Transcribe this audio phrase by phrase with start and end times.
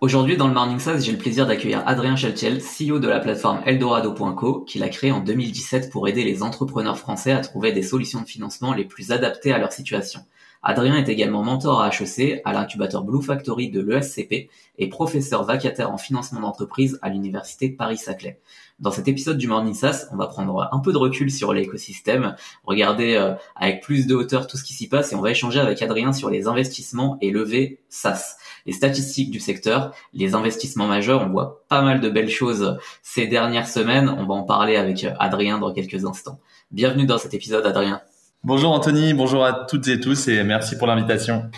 [0.00, 3.62] Aujourd'hui, dans le Morning SaaS, j'ai le plaisir d'accueillir Adrien Chaltiel, CEO de la plateforme
[3.66, 8.20] Eldorado.co, qu'il a créé en 2017 pour aider les entrepreneurs français à trouver des solutions
[8.20, 10.20] de financement les plus adaptées à leur situation.
[10.62, 14.48] Adrien est également mentor à HEC, à l'incubateur Blue Factory de l'ESCP
[14.78, 18.38] et professeur vacataire en financement d'entreprise à l'université Paris-Saclay.
[18.80, 22.36] Dans cet épisode du Morning SaaS, on va prendre un peu de recul sur l'écosystème,
[22.62, 25.58] regarder euh, avec plus de hauteur tout ce qui s'y passe et on va échanger
[25.58, 28.36] avec Adrien sur les investissements et levées SaaS.
[28.66, 33.26] Les statistiques du secteur, les investissements majeurs, on voit pas mal de belles choses ces
[33.26, 34.08] dernières semaines.
[34.08, 36.38] On va en parler avec Adrien dans quelques instants.
[36.70, 38.00] Bienvenue dans cet épisode, Adrien.
[38.44, 41.50] Bonjour Anthony, bonjour à toutes et tous et merci pour l'invitation.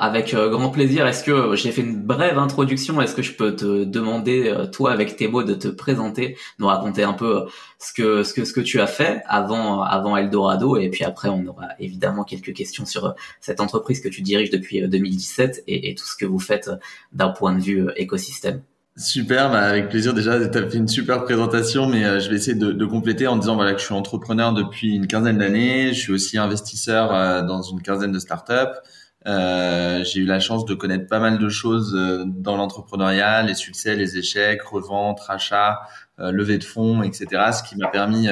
[0.00, 1.06] Avec euh, grand plaisir.
[1.06, 4.64] Est-ce que euh, j'ai fait une brève introduction Est-ce que je peux te demander, euh,
[4.64, 7.44] toi, avec tes mots, de te présenter, nous raconter un peu
[7.78, 11.28] ce que ce que ce que tu as fait avant avant Eldorado et puis après
[11.28, 16.06] on aura évidemment quelques questions sur cette entreprise que tu diriges depuis 2017 et, tout
[16.06, 16.70] ce que vous faites
[17.12, 18.62] d'un point de vue écosystème.
[18.96, 20.14] Super, bah avec plaisir.
[20.14, 23.36] Déjà, tu as fait une super présentation, mais je vais essayer de, de, compléter en
[23.36, 25.92] disant voilà que je suis entrepreneur depuis une quinzaine d'années.
[25.92, 28.80] Je suis aussi investisseur dans une quinzaine de startups.
[29.26, 33.54] Euh, j'ai eu la chance de connaître pas mal de choses euh, dans l'entrepreneuriat, les
[33.54, 35.80] succès, les échecs, revente, rachat,
[36.18, 37.50] levée de fonds, etc.
[37.52, 38.28] Ce qui m'a permis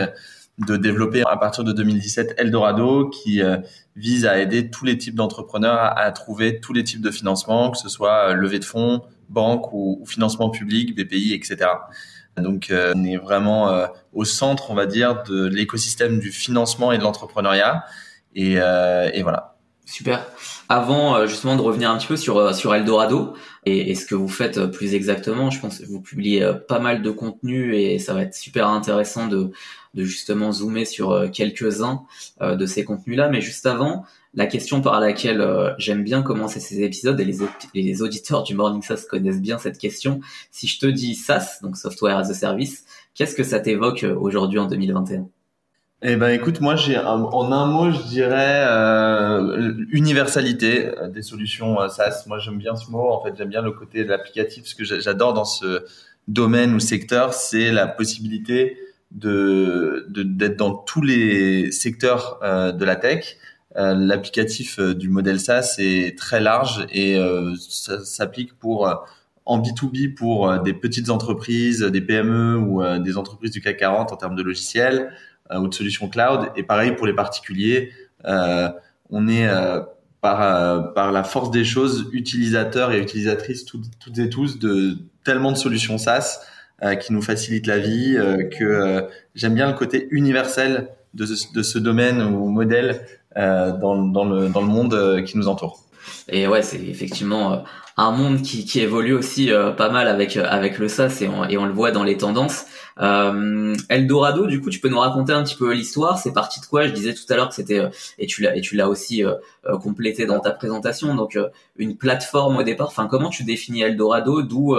[0.59, 3.41] de développer à partir de 2017 Eldorado, qui
[3.97, 7.70] vise à aider tous les types d'entrepreneurs à, à, trouver tous les types de financement,
[7.70, 11.70] que ce soit levée de fonds, banque ou, financement public, BPI, etc.
[12.36, 16.93] Donc, euh, on est vraiment euh, au centre, on va dire, de l'écosystème du financement
[16.93, 17.84] et de l'entrepreneuriat.
[18.34, 19.56] Et, euh, et, voilà.
[19.84, 20.25] Super.
[20.68, 23.34] Avant justement de revenir un petit peu sur sur Eldorado
[23.64, 27.10] et, ce que vous faites plus exactement, je pense que vous publiez pas mal de
[27.10, 29.50] contenu et ça va être super intéressant de
[29.94, 32.02] de justement zoomer sur quelques-uns
[32.40, 33.30] de ces contenus-là.
[33.30, 37.38] Mais juste avant, la question par laquelle euh, j'aime bien commencer ces épisodes et les,
[37.74, 40.20] les, auditeurs du Morning SaaS connaissent bien cette question.
[40.50, 44.14] Si je te dis SaaS, donc Software as a Service, qu'est-ce que ça t'évoque euh,
[44.14, 45.28] aujourd'hui en 2021
[46.03, 52.25] eh ben écoute, moi j'ai en un mot, je dirais euh, universalité des solutions SaaS.
[52.26, 53.10] Moi j'aime bien ce mot.
[53.10, 54.66] En fait, j'aime bien le côté de l'applicatif.
[54.66, 55.84] Ce que j'adore dans ce
[56.28, 58.78] domaine ou secteur, c'est la possibilité
[59.10, 63.38] de d'être dans tous les secteurs de la tech
[63.76, 68.91] euh, l'applicatif euh, du modèle SaaS est très large et euh, ça s'applique pour
[69.44, 74.16] en B2B pour des petites entreprises, des PME ou des entreprises du CAC 40 en
[74.16, 75.10] termes de logiciels
[75.54, 76.50] ou de solutions cloud.
[76.56, 77.92] Et pareil pour les particuliers,
[78.25, 79.48] on est
[80.20, 85.56] par, par la force des choses utilisateurs et utilisatrices toutes, et tous de tellement de
[85.56, 86.41] solutions SaaS
[87.00, 88.16] qui nous facilitent la vie
[88.59, 93.00] que j'aime bien le côté universel de ce, de ce domaine ou modèle
[93.36, 95.84] euh, dans, dans, le, dans le monde euh, qui nous entoure.
[96.28, 97.56] Et ouais, c'est effectivement euh,
[97.96, 101.58] un monde qui, qui évolue aussi pas mal avec avec le SaaS et on, et
[101.58, 102.66] on le voit dans les tendances.
[103.00, 106.18] Euh, Eldorado, du coup, tu peux nous raconter un petit peu l'histoire.
[106.18, 106.86] C'est parti de quoi?
[106.86, 107.82] Je disais tout à l'heure que c'était
[108.18, 109.24] et tu l'as et tu l'as aussi
[109.82, 111.14] complété dans ta présentation.
[111.16, 111.36] Donc
[111.76, 112.86] une plateforme au départ.
[112.86, 114.42] Enfin, comment tu définis Eldorado?
[114.42, 114.76] D'où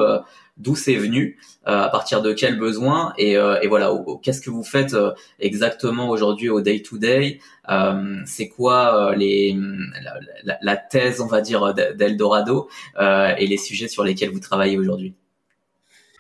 [0.60, 4.50] d'où c'est venu, euh, à partir de quel besoin et, euh, et voilà, qu'est-ce que
[4.50, 7.40] vous faites euh, exactement aujourd'hui au day to day
[8.26, 9.58] C'est quoi les
[10.44, 12.70] la, la, thèse, on va dire, d'Eldorado
[13.00, 15.14] et les sujets sur lesquels vous travaillez aujourd'hui?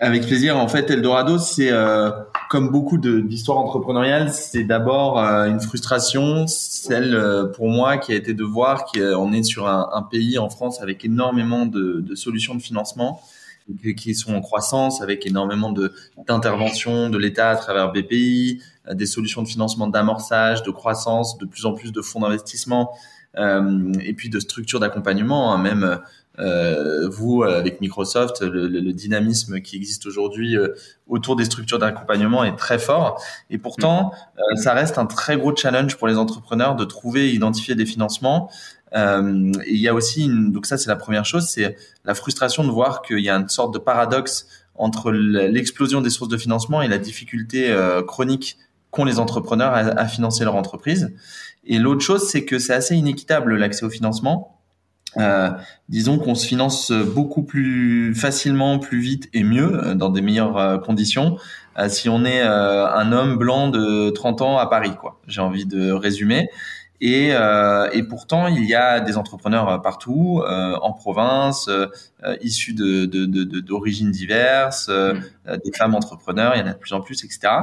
[0.01, 0.55] Avec plaisir.
[0.57, 1.71] En fait, Eldorado, c'est
[2.49, 8.43] comme beaucoup d'histoires entrepreneuriales, c'est d'abord une frustration, celle pour moi qui a été de
[8.43, 12.61] voir qu'on est sur un, un, pays en France avec énormément de, de solutions de
[12.61, 13.21] financement
[13.95, 15.93] qui sont en croissance avec énormément de
[16.27, 21.45] d'interventions de l'État à travers BPI, euh, des solutions de financement d'amorçage, de croissance, de
[21.45, 22.91] plus en plus de fonds d'investissement
[23.37, 25.99] euh, et puis de structures d'accompagnement, hein, même
[26.39, 30.69] euh, vous avec Microsoft, le, le, dynamisme qui existe aujourd'hui euh,
[31.07, 34.55] autour des structures d'accompagnement est très fort et pourtant mm.
[34.55, 38.49] ça reste un très gros challenge pour les entrepreneurs de trouver et identifier des financements
[38.95, 41.75] euh, il y a aussi, une, donc ça c'est la première chose, c'est
[42.05, 46.29] la frustration de voir qu'il y a une sorte de paradoxe entre l'explosion des sources
[46.29, 48.57] de financement et la difficulté euh, chronique
[48.91, 51.13] qu'ont les entrepreneurs à, financer leur entreprise.
[51.65, 54.55] Et l'autre chose, c'est que c'est assez inéquitable l'accès au financement.
[55.17, 55.51] Euh,
[55.89, 61.37] disons qu'on se finance beaucoup plus facilement, plus vite et mieux, dans des meilleures conditions,
[61.87, 64.93] si on est un homme blanc de 30 ans à Paris.
[64.99, 65.19] quoi.
[65.27, 66.49] J'ai envie de résumer.
[67.01, 71.87] Et, euh, et, pourtant, il y a des entrepreneurs euh, partout, euh, en province, euh,
[72.41, 73.05] issus de,
[73.61, 75.57] d'origines diverses, mm.
[75.63, 77.53] des femmes entrepreneurs, il y en a de plus en plus, etc.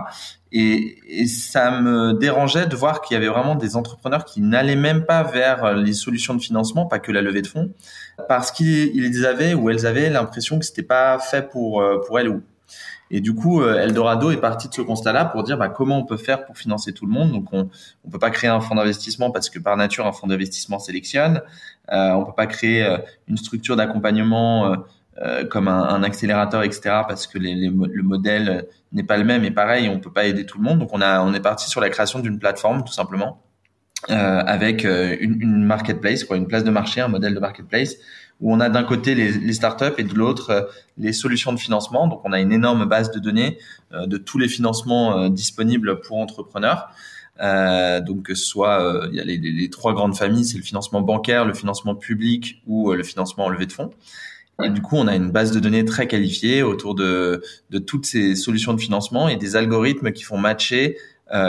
[0.52, 4.76] Et, et ça me dérangeait de voir qu'il y avait vraiment des entrepreneurs qui n'allaient
[4.76, 7.70] même pas vers les solutions de financement, pas que la levée de fonds,
[8.28, 12.42] parce qu'ils avaient ou elles avaient l'impression que c'était pas fait pour pour elles ou
[13.10, 16.04] et du coup, euh, Eldorado est parti de ce constat-là pour dire bah, comment on
[16.04, 17.32] peut faire pour financer tout le monde?
[17.32, 17.68] Donc, on
[18.04, 21.42] ne peut pas créer un fonds d'investissement parce que par nature, un fonds d'investissement sélectionne.
[21.92, 22.98] Euh, on peut pas créer euh,
[23.28, 24.76] une structure d'accompagnement
[25.48, 26.80] comme un, accélérateur, etc.
[27.08, 29.44] parce que le modèle n'est pas le même.
[29.44, 30.78] Et pareil, on peut pas aider tout le monde.
[30.78, 33.40] Donc, on, est parti sur la création d'une plateforme, tout simplement,
[34.08, 37.96] avec une, marketplace, une place de marché, un modèle de marketplace
[38.40, 40.62] où on a d'un côté les, startups et de l'autre euh,
[40.98, 42.06] les solutions de financement.
[42.08, 43.58] Donc on a une énorme base de données
[43.92, 46.88] euh, de tous les financements euh, disponibles pour entrepreneurs.
[47.40, 51.52] Euh, donc soit il y a les, trois grandes familles, c'est le financement bancaire, le
[51.52, 53.90] financement public ou le financement en levée de fonds.
[54.64, 57.42] Et du coup, on a une base de données très qualifiée autour de,
[57.86, 60.96] toutes ces solutions de financement et des algorithmes qui font matcher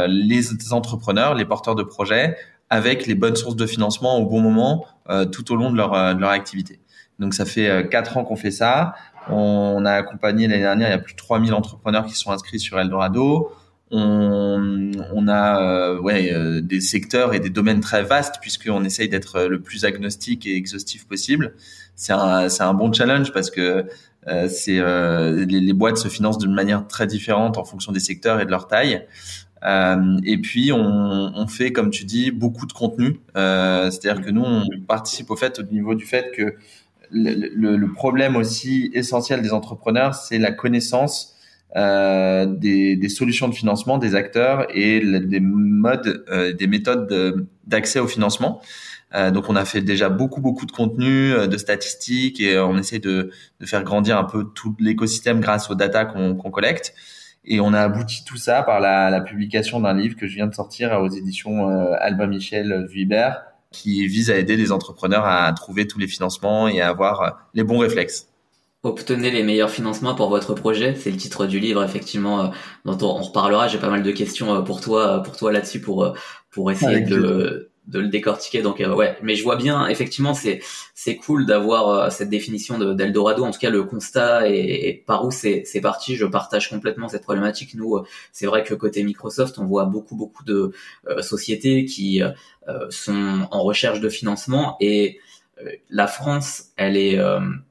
[0.10, 2.36] les entrepreneurs, les porteurs de projets
[2.70, 5.94] avec les bonnes sources de financement au bon moment euh, tout au long de leur,
[5.94, 6.80] euh, de leur activité.
[7.20, 8.94] Donc ça fait euh, quatre ans qu'on fait ça.
[9.30, 12.60] On a accompagné l'année dernière, il y a plus de 3000 entrepreneurs qui sont inscrits
[12.60, 13.52] sur Eldorado.
[13.90, 19.44] On, on a euh, ouais, des secteurs et des domaines très vastes puisqu'on essaye d'être
[19.44, 21.54] le plus agnostique et exhaustif possible.
[21.96, 23.86] C'est un, un bon challenge parce que
[24.28, 24.82] euh, c'est
[25.46, 28.52] les, les, boîtes se financent d'une manière très différente en fonction des secteurs et de
[28.52, 29.06] leur taille.
[29.64, 30.80] Euh, et puis on,
[31.36, 33.20] on, fait, comme tu dis, beaucoup de contenu.
[33.36, 36.56] Euh, C'est-à-dire que nous, on participe au fait au niveau du fait que
[37.12, 41.38] le, le, le problème aussi essentiel des entrepreneurs, c'est la connaissance
[41.76, 48.00] euh, des, des, solutions de financement des acteurs et des modes, euh, des méthodes d'accès
[48.00, 48.62] au financement.
[49.16, 53.00] Euh, donc on a fait déjà beaucoup beaucoup de contenu, de statistiques et on essaie
[53.00, 56.94] de, de faire grandir un peu tout l'écosystème grâce aux data qu'on qu'on collecte.
[57.48, 60.48] Et on a abouti tout ça par la, la publication d'un livre que je viens
[60.48, 65.52] de sortir aux éditions euh, Albin Michel Vuibert, qui vise à aider les entrepreneurs à
[65.54, 68.28] trouver tous les financements et à avoir euh, les bons réflexes.
[68.84, 72.48] Obtenez les meilleurs financements pour votre projet, c'est le titre du livre effectivement euh,
[72.84, 73.70] dont on, reparlera.
[73.70, 76.14] J'ai pas mal de questions pour toi, pour toi là-dessus pour
[76.52, 78.62] pour essayer de de le décortiquer.
[78.62, 80.60] Donc euh, ouais, mais je vois bien effectivement c'est
[80.94, 83.44] c'est cool d'avoir euh, cette définition d'Eldorado.
[83.44, 87.76] En tout cas, le constat et, par où c'est parti, je partage complètement cette problématique.
[87.76, 90.72] Nous, euh, c'est vrai que côté Microsoft, on voit beaucoup beaucoup de
[91.22, 92.22] sociétés qui
[92.90, 95.20] sont en recherche de financement et
[95.90, 97.20] la France, elle est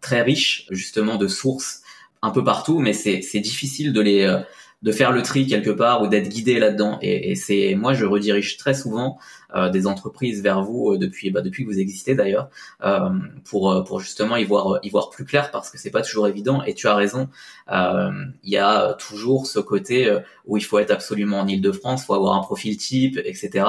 [0.01, 1.83] très riche justement de sources
[2.23, 4.43] un peu partout, mais c'est difficile de les
[4.83, 6.99] de faire le tri quelque part ou d'être guidé là-dedans.
[7.03, 11.31] Et, et c'est moi, je redirige très souvent euh, des entreprises vers vous euh, depuis
[11.31, 12.49] bah, depuis que vous existez d'ailleurs
[12.85, 13.11] euh,
[13.45, 16.63] pour pour justement y voir y voir plus clair parce que c'est pas toujours évident.
[16.65, 17.29] Et tu as raison,
[17.71, 20.17] il y a toujours ce côté
[20.47, 23.65] où il faut être absolument en Ile-de-France, faut avoir un profil type, etc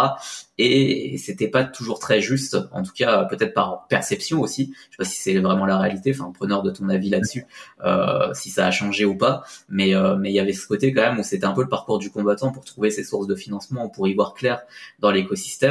[0.60, 4.74] et c'était pas toujours très juste, en tout cas peut-être par perception aussi.
[4.90, 7.46] Je sais pas si c'est vraiment la réalité, enfin preneur de ton avis là-dessus,
[7.86, 9.44] euh, si ça a changé ou pas.
[9.70, 11.70] Mais euh, mais il y avait ce côté quand même où c'était un peu le
[11.70, 14.62] parcours du combattant pour trouver ses sources de financement, pour y voir clair
[15.00, 15.67] dans l'écosystème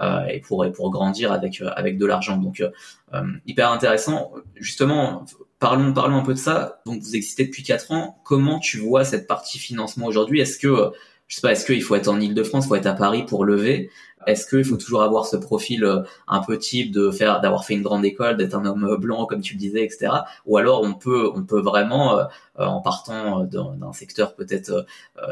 [0.00, 2.36] euh, et pour et pour grandir avec euh, avec de l'argent.
[2.36, 4.32] Donc euh, hyper intéressant.
[4.56, 5.24] Justement,
[5.58, 6.80] parlons parlons un peu de ça.
[6.86, 8.20] Donc vous existez depuis quatre ans.
[8.24, 10.40] Comment tu vois cette partie financement aujourd'hui?
[10.40, 10.92] Est-ce que
[11.30, 13.90] je sais pas, est-ce qu'il faut être en Ile-de-France, faut être à Paris pour lever?
[14.26, 17.74] Est-ce qu'il faut toujours avoir ce profil euh, un peu type de faire, d'avoir fait
[17.74, 20.08] une grande école, d'être un homme blanc comme tu le disais, etc.
[20.44, 22.24] Ou alors on peut, on peut vraiment, euh,
[22.58, 24.86] euh, en partant d'un secteur peut-être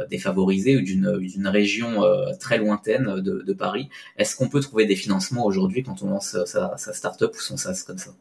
[0.09, 2.03] défavorisé ou d'une région
[2.41, 6.37] très lointaine de, de Paris, est-ce qu'on peut trouver des financements aujourd'hui quand on lance
[6.47, 8.13] sa, sa start-up ou son SaaS comme ça?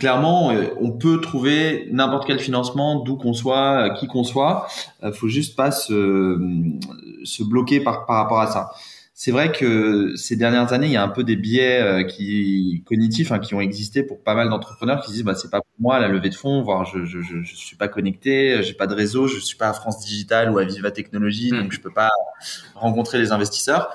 [0.00, 4.66] Clairement, euh, on peut trouver n'importe quel financement, d'où qu'on soit, euh, qui qu'on soit.
[5.04, 6.38] Euh, faut juste pas se,
[7.22, 8.70] se bloquer par, par rapport à ça.
[9.14, 13.30] C'est vrai que ces dernières années, il y a un peu des biais qui cognitifs
[13.32, 15.98] hein, qui ont existé pour pas mal d'entrepreneurs qui disent bah c'est pas pour moi
[15.98, 18.94] la levée de fonds, voire je je, je, je suis pas connecté, j'ai pas de
[18.94, 21.64] réseau, je suis pas à France Digital ou à Viva Technologie, hmm.
[21.64, 22.08] donc je peux pas
[22.74, 23.90] rencontrer les investisseurs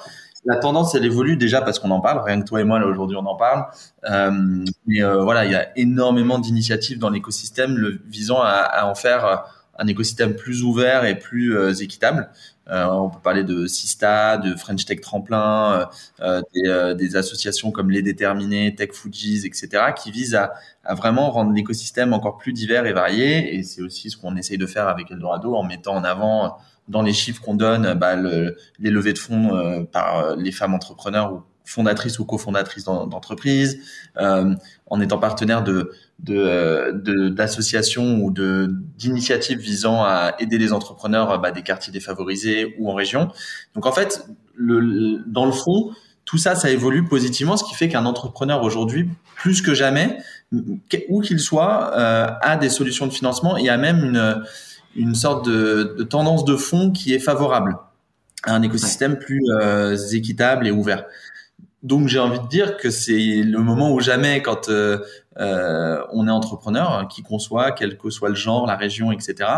[0.45, 2.21] la tendance, elle évolue déjà parce qu'on en parle.
[2.23, 3.65] Rien que toi et moi, là, aujourd'hui, on en parle.
[4.09, 8.95] Euh, mais euh, voilà, il y a énormément d'initiatives dans l'écosystème visant à, à, en
[8.95, 9.45] faire
[9.77, 12.29] un écosystème plus ouvert et plus équitable.
[12.67, 15.89] on peut parler de Sista, de French Tech Tremplin,
[16.21, 20.53] des, des, associations comme Les Déterminés, Tech Fujis, etc., qui visent à,
[20.85, 23.53] à vraiment rendre l'écosystème encore plus divers et varié.
[23.57, 26.57] Et c'est aussi ce qu'on essaye de faire avec Eldorado en mettant en avant
[26.87, 30.51] dans les chiffres qu'on donne bah, le, les levées de fonds euh, par euh, les
[30.51, 33.79] femmes entrepreneurs ou fondatrices ou cofondatrices d'entreprises,
[34.17, 34.53] euh,
[34.85, 41.51] en étant partenaire de d'associations de, ou de d'initiatives visant à aider les entrepreneurs bah,
[41.51, 43.31] des quartiers défavorisés ou en région.
[43.73, 45.91] Donc en fait, le, dans le fond,
[46.23, 50.17] tout ça, ça évolue positivement, ce qui fait qu'un entrepreneur aujourd'hui, plus que jamais,
[51.09, 54.43] où qu'il soit, euh, a des solutions de financement et a même une
[54.95, 57.77] une sorte de, de, tendance de fond qui est favorable
[58.43, 61.05] à un écosystème plus euh, équitable et ouvert.
[61.83, 64.99] Donc j'ai envie de dire que c'est le moment ou jamais quand euh,
[65.39, 69.49] euh, on est entrepreneur, hein, qui conçoit, quel que soit le genre, la région, etc.,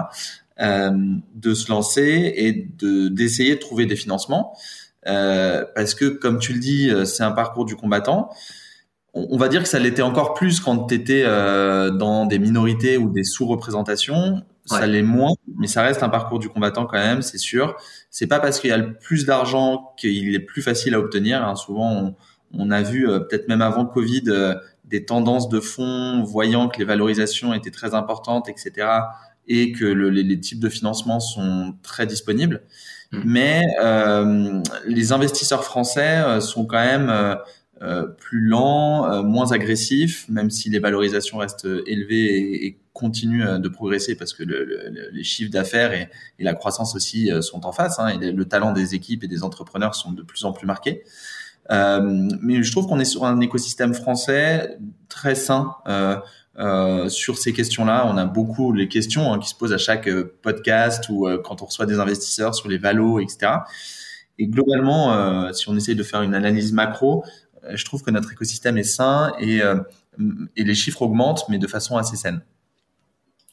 [0.60, 4.58] de se lancer et de d'essayer de trouver des financements.
[5.04, 8.32] Parce que comme tu le dis, c'est un parcours du combattant
[9.30, 12.98] on va dire que ça l'était encore plus quand tu étais euh, dans des minorités
[12.98, 17.22] ou des sous-représentations ça l'est moins, mais ça reste un parcours du combattant quand même,
[17.22, 17.76] c'est sûr.
[18.10, 21.44] C'est pas parce qu'il y a le plus d'argent qu'il est plus facile à obtenir.
[21.44, 21.56] Hein.
[21.56, 22.16] Souvent,
[22.54, 24.56] on, a vu euh, peut-être même avant Covid euh,
[24.86, 28.88] des tendances de fonds, voyant que les valorisations étaient très importantes, etc.,
[29.50, 32.64] et que les, types de financement sont très disponibles.
[33.14, 33.22] Mmh.
[33.24, 37.38] Mais euh, les investisseurs français sont quand même
[37.84, 43.48] euh, plus lent, euh, moins agressif, même si les valorisations restent élevées et, et continuent
[43.48, 47.72] euh, de progresser parce que le, les chiffres d'affaires et, la croissance aussi sont en
[47.72, 48.00] face.
[48.00, 51.04] Hein, et le talent des équipes et des entrepreneurs sont de plus en plus marqués.
[51.72, 54.78] Euh, mais je trouve qu'on est sur un écosystème français
[55.10, 58.06] très sain euh, sur ces questions-là.
[58.08, 60.10] On a beaucoup les questions hein, qui se posent à chaque
[60.42, 63.52] podcast ou quand on reçoit des investisseurs sur les valos, etc.
[64.40, 67.24] Et globalement, si on essaye de faire une analyse macro,
[67.74, 69.80] je trouve que notre écosystème est sain euh,
[70.56, 72.42] et les chiffres augmentent, mais de façon assez saine.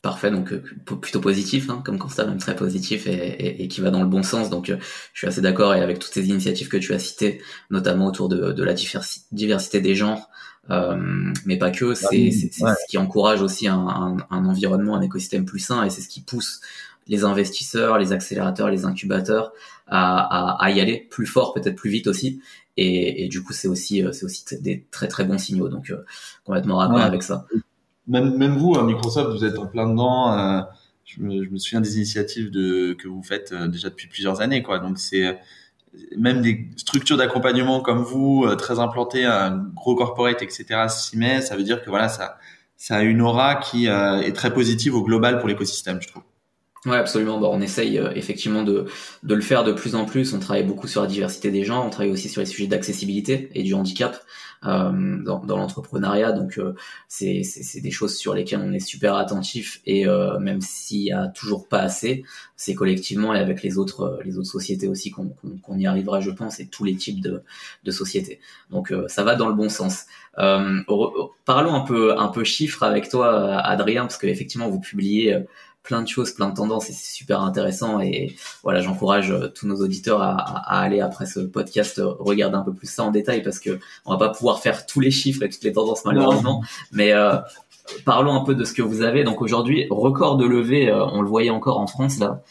[0.04, 0.62] Parfait, donc euh,
[1.00, 4.22] plutôt positif, hein, comme constat même très positif et, et, qui va dans le bon
[4.22, 4.50] sens.
[4.50, 4.76] Donc euh,
[5.14, 8.28] je suis assez d'accord et avec toutes ces initiatives que tu as citées, notamment autour
[8.28, 10.28] de, de la diversité des genres,
[10.68, 11.94] euh, mais pas que.
[11.94, 16.02] C'est ce qui encourage aussi un, un, un, environnement, un écosystème plus sain et c'est
[16.02, 16.60] ce qui pousse
[17.06, 19.52] les investisseurs, les accélérateurs, les incubateurs
[19.86, 22.42] à, à, à y aller plus fort, peut-être plus vite aussi.
[22.76, 25.70] Et, et du coup, c'est aussi, c'est aussi des très très bons signaux.
[25.70, 26.04] Donc, euh,
[26.44, 27.46] complètement raccord avec ça.
[28.06, 30.32] Même, même vous, à Microsoft, vous êtes en plein dedans.
[30.32, 30.60] Euh,
[31.04, 34.62] je, me, je, me, souviens des initiatives de, que vous faites déjà depuis plusieurs années,
[34.62, 34.78] quoi.
[34.78, 35.38] Donc, c'est
[36.16, 40.86] même des structures d'accompagnement comme vous, très implantées, un gros corporate, etc.
[40.88, 42.38] S'y met, ça veut dire que voilà, ça,
[42.76, 46.24] ça a une aura qui est très positive au global pour l'écosystème, je trouve.
[46.86, 47.40] Ouais, absolument.
[47.40, 48.84] Bon, on essaye euh, effectivement de,
[49.22, 50.34] de le faire de plus en plus.
[50.34, 51.86] On travaille beaucoup sur la diversité des gens.
[51.86, 54.22] On travaille aussi sur les sujets d'accessibilité et du handicap
[54.66, 56.32] euh, dans, dans l'entrepreneuriat.
[56.32, 56.74] Donc, euh,
[57.08, 57.42] c'est
[57.80, 59.80] des choses sur lesquelles on est super attentif.
[59.86, 62.22] Et euh, même s'il y a toujours pas assez,
[62.56, 66.30] c'est collectivement et avec les autres les autres sociétés aussi qu'on qu'on y arrivera, je
[66.30, 67.42] pense, et tous les types de,
[67.84, 68.40] de sociétés.
[68.70, 70.04] Donc, ça va dans le bon sens.
[70.34, 75.44] parlons un peu un peu chiffres avec toi, Adrien, parce que effectivement, vous publiez
[75.84, 78.00] plein de choses, plein de tendances et c'est super intéressant.
[78.00, 82.56] Et voilà, j'encourage euh, tous nos auditeurs à, à, aller après ce podcast euh, regarder
[82.56, 85.10] un peu plus ça en détail parce que on va pas pouvoir faire tous les
[85.10, 86.64] chiffres et toutes les tendances malheureusement.
[86.90, 87.36] Mais euh,
[88.06, 89.24] parlons un peu de ce que vous avez.
[89.24, 92.42] Donc aujourd'hui, record de levée, on le voyait encore en France là,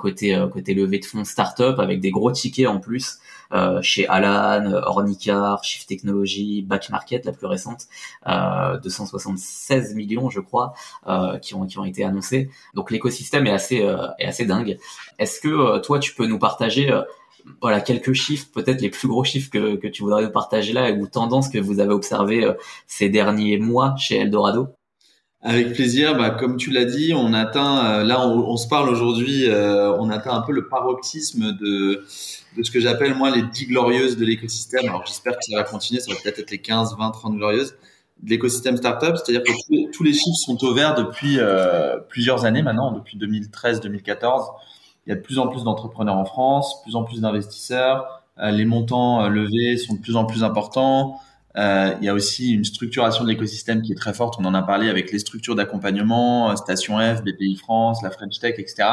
[0.00, 3.20] côté côté levée de fonds start-up avec des gros tickets en plus.
[3.52, 7.86] Euh, chez Alan, Ornicar, Shift Technology, Back Market, la plus récente,
[8.28, 10.74] euh, 276 millions, je crois,
[11.06, 12.50] euh, qui ont qui ont été annoncés.
[12.74, 14.78] Donc l'écosystème est assez euh, est assez dingue.
[15.18, 16.92] Est-ce que toi tu peux nous partager
[17.62, 20.90] voilà quelques chiffres, peut-être les plus gros chiffres que, que tu voudrais nous partager là
[20.92, 22.52] ou tendances que vous avez observées
[22.86, 24.68] ces derniers mois chez Eldorado?
[25.46, 26.16] Avec plaisir.
[26.16, 30.42] Bah, comme tu l'as dit, on atteint, là, on, se parle aujourd'hui, on atteint un
[30.42, 32.04] peu le paroxysme de,
[32.56, 34.88] de ce que j'appelle moi les 10 glorieuses de l'écosystème.
[34.88, 37.74] Alors j'espère que ça va continuer, ça va peut-être être les 15, 20, 30 glorieuses
[38.22, 39.16] de l'écosystème startup.
[39.16, 44.48] C'est-à-dire que tous les, chiffres sont au vert depuis euh, plusieurs années maintenant, depuis 2013-2014.
[45.06, 48.22] Il y a de plus en plus d'entrepreneurs en France, plus en plus d'investisseurs.
[48.38, 51.20] Euh, les montants euh, levés sont de plus en plus importants.
[51.56, 54.34] Il y a aussi une structuration de l'écosystème qui est très forte.
[54.38, 58.56] On en a parlé avec les structures d'accompagnement, Station F, BPI France, la French Tech,
[58.58, 58.84] etc.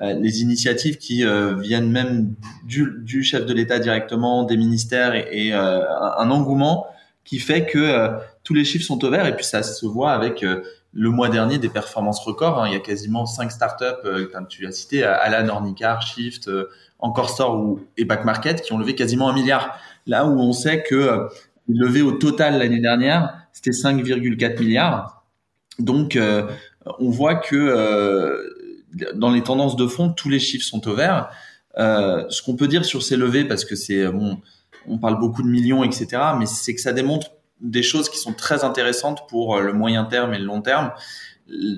[0.00, 5.14] Euh, les initiatives qui euh, viennent même du, du, chef de l'État directement, des ministères
[5.14, 5.82] et, euh,
[6.18, 6.86] un engouement
[7.24, 8.10] qui fait que
[8.44, 11.58] tous les chiffres sont au vert et puis ça se voit avec le mois dernier
[11.58, 12.62] des performances records.
[12.62, 12.68] Hein.
[12.68, 16.50] Il y a quasiment cinq startups, comme tu as cité, Alan, Ornicar, Shift,
[16.98, 19.78] Encore Store ou, et Back Market, qui ont levé quasiment un milliard.
[20.06, 21.28] Là où on sait que
[21.68, 25.24] levé au total l'année dernière, c'était 5,4 milliards.
[25.78, 26.18] Donc,
[26.98, 28.38] on voit que
[29.14, 31.30] dans les tendances de fond, tous les chiffres sont au vert.
[31.78, 34.40] Euh, ce qu'on peut dire sur ces levées, parce que c'est bon,
[34.86, 38.32] on parle beaucoup de millions, etc., mais c'est que ça démontre des choses qui sont
[38.32, 40.92] très intéressantes pour euh, le moyen terme et le long terme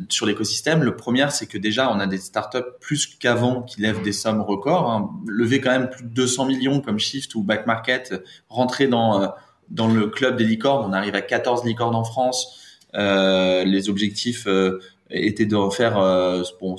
[0.08, 0.82] sur l'écosystème.
[0.82, 4.40] Le premier, c'est que déjà, on a des startups plus qu'avant qui lèvent des sommes
[4.40, 4.90] records.
[4.90, 5.10] Hein.
[5.62, 9.28] Quand même plus de 200 millions comme Shift ou Back Market, rentrer dans, euh,
[9.70, 10.88] dans le club des licornes.
[10.88, 12.58] On arrive à 14 licornes en France.
[12.94, 16.76] Euh, les objectifs euh, était d'en faire euh, pour,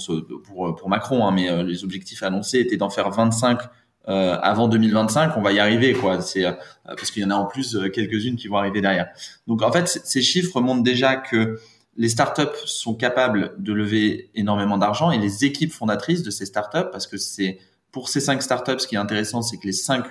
[0.75, 3.59] pour, Macron, hein, mais euh, les objectifs annoncés étaient d'en faire 25
[4.07, 5.33] euh, avant 2025.
[5.37, 6.21] On va y arriver, quoi.
[6.21, 6.45] C'est
[6.85, 9.07] parce qu'il y en a en plus quelques-unes qui vont arriver derrière.
[9.47, 11.59] Donc en fait, ces chiffres montrent déjà que
[11.97, 16.89] les startups sont capables de lever énormément d'argent et les équipes fondatrices de ces startups,
[16.91, 17.59] parce que c'est
[17.91, 20.05] pour ces cinq startups, ce qui est intéressant, c'est que les cinq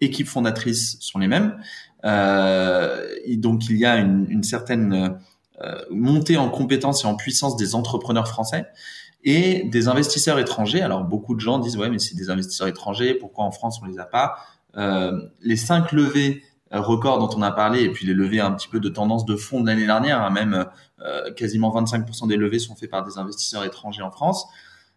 [0.00, 1.58] équipes fondatrices sont les mêmes.
[2.06, 3.04] Euh,
[3.36, 5.18] donc il y a une, certaine
[5.60, 8.66] euh, monter en compétence et en puissance des entrepreneurs français
[9.24, 10.82] et des investisseurs étrangers.
[10.82, 13.86] Alors beaucoup de gens disent ouais mais c'est des investisseurs étrangers, pourquoi en France on
[13.86, 14.36] les a pas?
[14.76, 18.68] Euh, Les cinq levées records dont on a parlé et puis les levées un petit
[18.68, 20.66] peu de tendance de fond de l'année dernière, hein, même
[21.36, 24.46] quasiment 25% des levées sont faites par des investisseurs étrangers en France.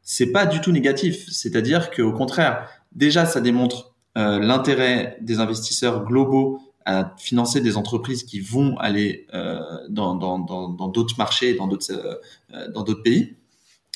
[0.02, 6.60] C'est pas du tout négatif, c'est-à-dire qu'au contraire, déjà ça démontre l'intérêt des investisseurs globaux
[6.86, 9.60] à financer des entreprises qui vont aller euh,
[9.90, 13.36] dans d'autres dans, dans, marchés, dans d'autres euh, dans pays.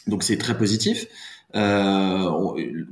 [0.08, 1.08] Donc c'est très positif.
[1.56, 2.30] Euh,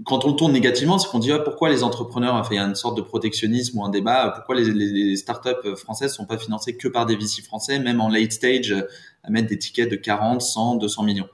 [0.05, 2.59] quand on le tourne négativement, c'est qu'on dit ah, pourquoi les entrepreneurs, enfin il y
[2.59, 6.37] a une sorte de protectionnisme ou un débat, pourquoi les, les, startups françaises sont pas
[6.37, 8.75] financées que par des VC français, même en late stage,
[9.23, 11.27] à mettre des tickets de 40, 100, 200 millions.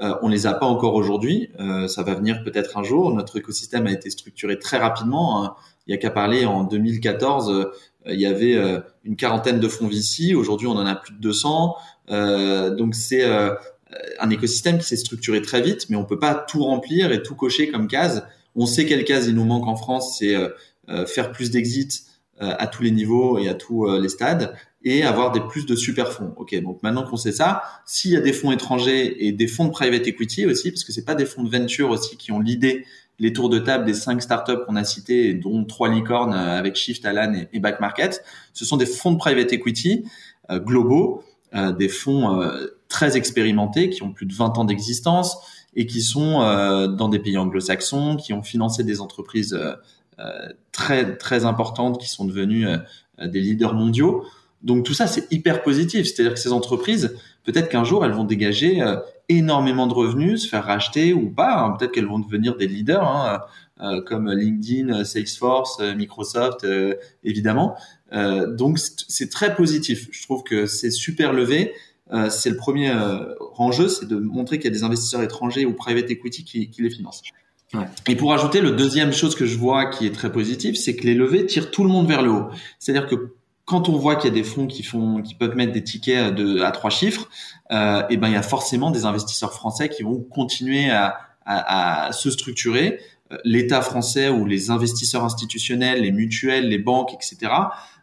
[0.00, 3.14] Euh, on les a pas encore aujourd'hui, euh, ça va venir peut-être un jour.
[3.14, 5.44] Notre écosystème a été structuré très rapidement.
[5.44, 5.54] Hein.
[5.86, 7.70] Il y a qu'à parler en 2014,
[8.06, 10.34] il y avait euh, une quarantaine de fonds VC.
[10.34, 11.76] Aujourd'hui, on en a plus de 200.
[12.10, 13.54] Euh, donc c'est euh,
[14.18, 17.34] un écosystème qui s'est structuré très vite, mais on peut pas tout remplir et tout
[17.34, 18.26] cocher comme case.
[18.54, 20.34] On sait quelle case il nous manque en France, c'est
[21.06, 22.04] faire plus d'exits
[22.38, 26.12] à tous les niveaux et à tous les stades et avoir des plus de super
[26.12, 26.34] fonds.
[26.36, 29.66] Ok, donc maintenant qu'on sait ça, s'il y a des fonds étrangers et des fonds
[29.66, 32.40] de private equity aussi, parce que c'est pas des fonds de venture aussi qui ont
[32.40, 32.84] l'idée
[33.22, 36.74] les tours de table des cinq startups qu'on a cités, dont trois licornes euh, avec
[36.74, 40.04] Shift, Alan et, Back Market, ce sont des fonds de private equity
[40.50, 41.22] euh, globaux,
[41.54, 42.42] euh, des fonds
[42.88, 45.36] très expérimentés qui ont plus de 20 ans d'existence
[45.76, 46.40] et qui sont
[46.98, 49.58] dans des pays anglo-saxons, qui ont financé des entreprises
[50.70, 52.66] très très importantes qui sont devenues
[53.18, 54.26] des leaders mondiaux.
[54.62, 56.06] Donc tout ça, c'est hyper positif.
[56.06, 58.96] C'est-à-dire que ces entreprises, peut-être qu'un jour, elles vont dégager euh,
[59.28, 61.58] énormément de revenus, se faire racheter ou pas.
[61.58, 61.76] Hein.
[61.78, 63.40] Peut-être qu'elles vont devenir des leaders, hein,
[63.80, 66.66] euh, comme LinkedIn, Salesforce, euh, Microsoft,
[67.24, 67.76] évidemment.
[68.12, 70.08] donc c'est très positif.
[70.12, 71.72] Je trouve que c'est super levé.
[72.28, 72.92] c'est le premier
[73.56, 76.82] enjeu, c'est de montrer qu'il y a des investisseurs étrangers ou private equity qui, qui
[76.82, 77.22] les financent.
[77.72, 77.86] Ouais.
[78.06, 81.06] Et pour ajouter, le deuxième chose que je vois qui est très positif, c'est que
[81.06, 82.50] les levées tirent tout le monde vers le haut.
[82.78, 83.32] C'est-à-dire que
[83.64, 86.34] quand on voit qu'il y a des fonds qui font, qui peuvent mettre des tickets
[86.34, 87.28] de, à trois chiffres,
[87.70, 92.06] euh, et ben il y a forcément des investisseurs français qui vont continuer à, à,
[92.06, 93.00] à se structurer.
[93.32, 97.52] Euh, L'État français ou les investisseurs institutionnels, les mutuelles, les banques, etc.,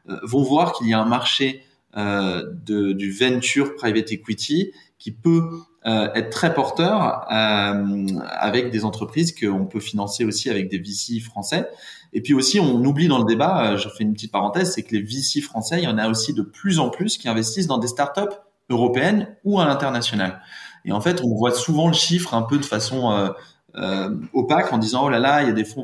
[0.10, 1.63] euh, vont voir qu'il y a un marché
[1.98, 5.50] euh, de, du venture private equity qui peut
[5.88, 11.19] euh, être très porteur euh, avec des entreprises qu'on peut financer aussi avec des VC
[11.19, 11.67] français.
[12.13, 14.84] Et puis aussi, on oublie dans le débat, euh, je fais une petite parenthèse, c'est
[14.84, 17.67] que les VC français, il y en a aussi de plus en plus qui investissent
[17.67, 18.36] dans des startups
[18.69, 20.41] européennes ou à l'international.
[20.86, 23.30] Et en fait, on voit souvent le chiffre un peu de façon euh,
[23.76, 25.84] euh, opaque en disant oh là là, il y a des fonds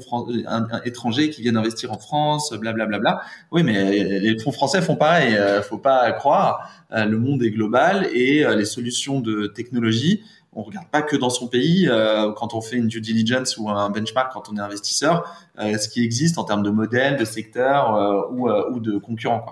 [0.85, 2.99] étrangers qui viennent investir en France, blablabla.
[2.99, 3.21] Bla, bla, bla.
[3.51, 5.35] Oui, mais les fonds français font pareil.
[5.35, 6.69] Euh, faut pas croire.
[6.91, 10.23] le monde est global et les solutions de technologie
[10.55, 13.69] on regarde pas que dans son pays euh, quand on fait une due diligence ou
[13.69, 17.25] un benchmark quand on est investisseur, euh, ce qui existe en termes de modèles, de
[17.25, 19.45] secteurs euh, ou, ou, de concurrents.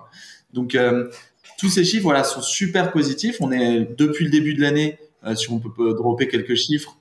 [0.53, 0.77] Donc
[1.57, 3.37] tous ces chiffres voilà sont super positifs.
[3.41, 4.97] On est depuis le début de l'année,
[5.35, 6.97] si on peut dropper quelques chiffres.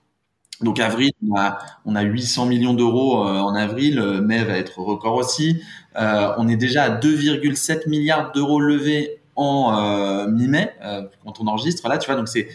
[0.63, 5.17] Donc avril, on a, on a 800 millions d'euros en avril, mai va être record
[5.17, 5.63] aussi.
[5.95, 10.73] on est déjà à 2,7 milliards d'euros levés en mi-mai
[11.23, 11.87] quand on enregistre.
[11.89, 12.49] Là, tu vois, donc c'est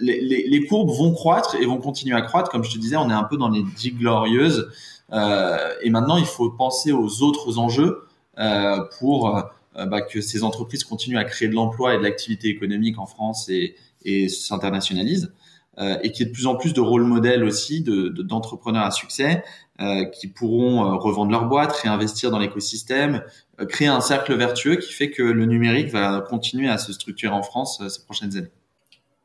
[0.00, 2.50] les, courbes vont croître et vont continuer à croître.
[2.50, 4.70] Comme je te disais, on est un peu dans les dix glorieuses.
[5.12, 8.06] Euh, et maintenant, il faut penser aux autres enjeux
[8.38, 12.48] euh, pour euh, bah, que ces entreprises continuent à créer de l'emploi et de l'activité
[12.48, 15.32] économique en France et, et s'internationalise.
[15.78, 18.90] Euh, et qui est de plus en plus de rôle modèle aussi de d'entrepreneurs à
[18.90, 19.44] succès
[19.80, 23.22] euh, qui pourront revendre leur boîte, réinvestir dans l'écosystème,
[23.68, 27.44] créer un cercle vertueux qui fait que le numérique va continuer à se structurer en
[27.44, 28.50] France ces prochaines années.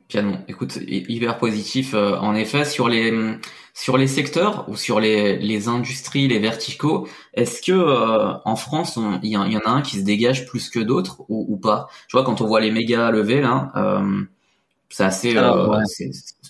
[0.08, 0.38] Canon.
[0.48, 1.94] Écoute, hyper positif.
[1.94, 3.12] en effet, sur les
[3.72, 7.72] sur les secteurs ou sur les, les industries, les verticaux, est-ce que
[8.44, 11.56] en France, il y, en a un qui se dégage plus que d'autres ou, ou,
[11.56, 11.88] pas?
[12.08, 13.72] Tu vois, quand on voit les méga levés là,
[14.94, 15.80] c'est assez, euh,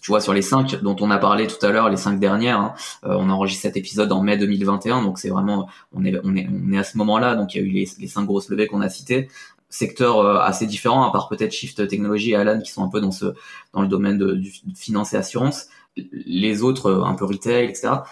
[0.03, 2.59] tu vois, sur les cinq dont on a parlé tout à l'heure, les cinq dernières,
[2.59, 2.75] hein,
[3.07, 6.47] euh, on enregistre cet épisode en mai 2021, donc c'est vraiment, on est, on est,
[6.53, 8.67] on est à ce moment-là, donc il y a eu les, les cinq grosses levées
[8.67, 9.29] qu'on a citées,
[9.69, 13.01] secteurs euh, assez différents, à part peut-être Shift Technology et Alan qui sont un peu
[13.01, 13.27] dans ce,
[13.73, 18.03] dans le domaine de, du finance et assurance, les autres un peu retail, etc.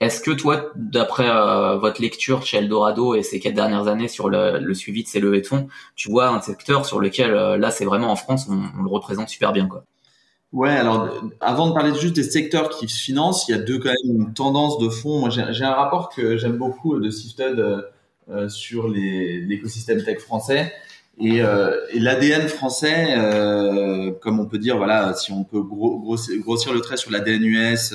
[0.00, 4.28] Est-ce que toi, d'après euh, votre lecture chez Eldorado et ces quatre dernières années sur
[4.28, 7.70] le, suivi de ces levées de fonds, tu vois un secteur sur lequel, euh, là,
[7.70, 9.84] c'est vraiment en France, on, le représente super bien, quoi?
[10.52, 11.08] Ouais, alors
[11.40, 14.20] avant de parler juste des secteurs qui se financent, il y a deux quand même
[14.20, 15.18] une tendance de fond.
[15.18, 17.58] Moi, j'ai un rapport que j'aime beaucoup de Sifted
[18.30, 20.72] euh, sur l'écosystème tech français
[21.20, 23.14] et, et l'ADN français,
[24.20, 27.94] comme on peut dire, voilà, si on peut grossir, grossir le trait sur l'ADN US,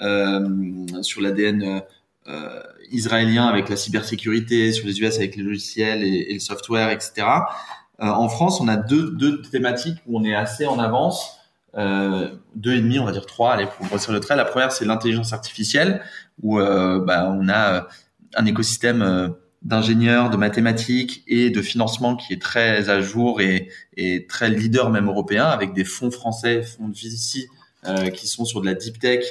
[0.00, 1.82] euh, sur l'ADN
[2.28, 7.26] euh, israélien avec la cybersécurité, sur les US avec les logiciels et, le software, etc.
[8.00, 11.38] Euh, en France, on a deux, deux thématiques où on est assez en avance.
[11.76, 14.36] Euh, deux et demi, on va dire trois, allez, pour grossir le trait.
[14.36, 16.02] La première, c'est l'intelligence artificielle,
[16.42, 17.86] où euh, bah, on a
[18.34, 19.34] un écosystème
[19.66, 24.90] d'ingénieurs, de mathématiques et de financement qui est très à jour et, et très leader
[24.90, 27.48] même européen, avec des fonds français, fonds de VC,
[27.86, 29.24] euh, qui sont sur de la deep tech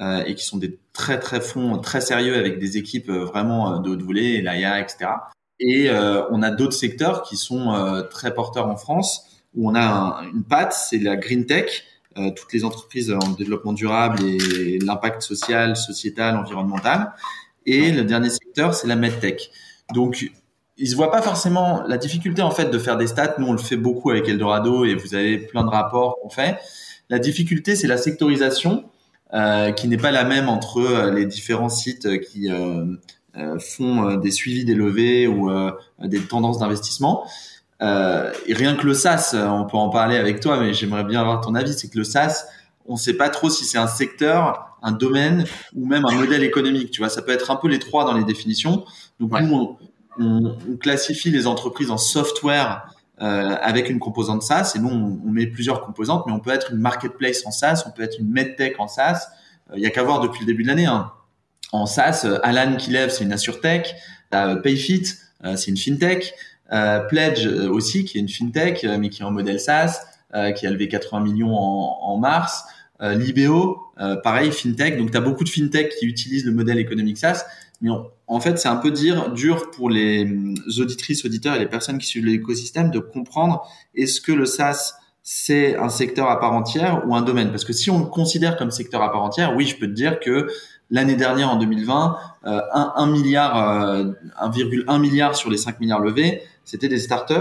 [0.00, 3.74] euh, et qui sont des très très fonds très sérieux avec des équipes euh, vraiment
[3.74, 5.10] euh, de haute volée, l'AIA, etc.
[5.58, 5.90] Et
[6.30, 10.72] on a d'autres secteurs qui sont très porteurs en France où on a une patte,
[10.72, 11.84] c'est la green tech,
[12.16, 17.12] toutes les entreprises en développement durable et l'impact social, sociétal, environnemental.
[17.66, 19.50] Et le dernier secteur, c'est la medtech.
[19.94, 20.30] Donc,
[20.76, 23.34] ils se voient pas forcément la difficulté en fait de faire des stats.
[23.38, 26.58] Nous, on le fait beaucoup avec Eldorado et vous avez plein de rapports qu'on fait.
[27.10, 28.84] La difficulté, c'est la sectorisation
[29.32, 32.48] euh, qui n'est pas la même entre euh, les différents sites euh, qui
[33.60, 35.48] font des suivis des levées ou
[36.02, 37.24] des tendances d'investissement.
[37.80, 41.40] et rien que le SaaS, on peut en parler avec toi, mais j'aimerais bien avoir
[41.40, 42.46] ton avis, c'est que le SaaS,
[42.86, 46.42] on ne sait pas trop si c'est un secteur, un domaine ou même un modèle
[46.42, 46.90] économique.
[46.90, 48.84] Tu vois, ça peut être un peu les trois dans les définitions.
[49.18, 49.76] Donc nous, on,
[50.18, 52.86] on, on, classifie les entreprises en software
[53.22, 54.72] euh, avec une composante SaaS.
[54.76, 57.90] Et nous, on, met plusieurs composantes, mais on peut être une marketplace en SaaS, on
[57.90, 59.28] peut être une medtech en SaaS.
[59.68, 60.86] Il euh, y a qu'à voir depuis le début de l'année.
[60.86, 61.12] Hein.
[61.70, 63.94] En SaaS, euh, Alan qui lève, c'est une AssureTech.
[64.62, 65.02] Payfit,
[65.56, 66.32] c'est une fintech.
[67.08, 70.02] Pledge aussi, qui est une fintech, mais qui est en modèle SaaS,
[70.56, 72.62] qui a levé 80 millions en, en mars.
[73.00, 73.78] Libéo,
[74.22, 74.98] pareil, fintech.
[74.98, 77.44] Donc, tu as beaucoup de fintech qui utilisent le modèle économique SaaS.
[77.80, 77.90] Mais
[78.26, 81.98] en fait, c'est un peu dire dur pour les hum, auditrices, auditeurs et les personnes
[81.98, 87.02] qui suivent l'écosystème de comprendre est-ce que le SaaS c'est un secteur à part entière
[87.06, 87.50] ou un domaine?
[87.50, 89.92] Parce que si on le considère comme secteur à part entière, oui, je peux te
[89.92, 90.48] dire que
[90.90, 96.42] l'année dernière, en 2020, euh, 1, milliard, euh, 1,1 milliard sur les 5 milliards levés,
[96.64, 97.34] c'était des startups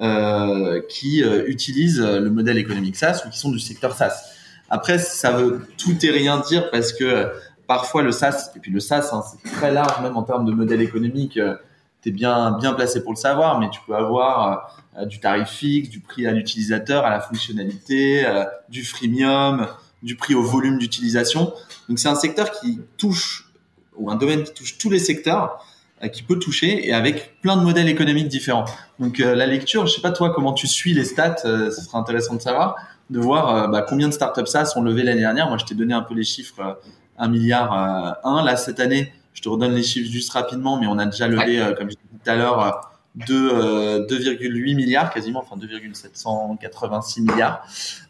[0.00, 4.33] euh, qui euh, utilisent le modèle économique SaaS ou qui sont du secteur SaaS.
[4.70, 7.30] Après, ça veut tout et rien dire parce que
[7.66, 10.52] parfois le SaaS, et puis le SaaS, hein, c'est très large même en termes de
[10.52, 11.36] modèle économique.
[11.36, 11.56] Euh,
[12.02, 15.48] tu es bien, bien placé pour le savoir, mais tu peux avoir euh, du tarif
[15.48, 19.68] fixe, du prix à l'utilisateur, à la fonctionnalité, euh, du freemium,
[20.02, 21.54] du prix au volume d'utilisation.
[21.88, 23.50] Donc c'est un secteur qui touche,
[23.96, 25.64] ou un domaine qui touche tous les secteurs,
[26.12, 28.66] qui peut toucher, et avec plein de modèles économiques différents.
[28.98, 32.34] Donc la lecture, je sais pas toi comment tu suis les stats, ce serait intéressant
[32.34, 32.76] de savoir,
[33.10, 35.48] de voir bah, combien de startups SaaS ont levé l'année dernière.
[35.48, 36.78] Moi, je t'ai donné un peu les chiffres
[37.18, 38.44] 1 milliard euh, 1.
[38.44, 41.60] Là, cette année, je te redonne les chiffres juste rapidement, mais on a déjà levé,
[41.60, 47.66] euh, comme je disais tout à l'heure, 2,8 euh, milliards quasiment, enfin 2,786 milliards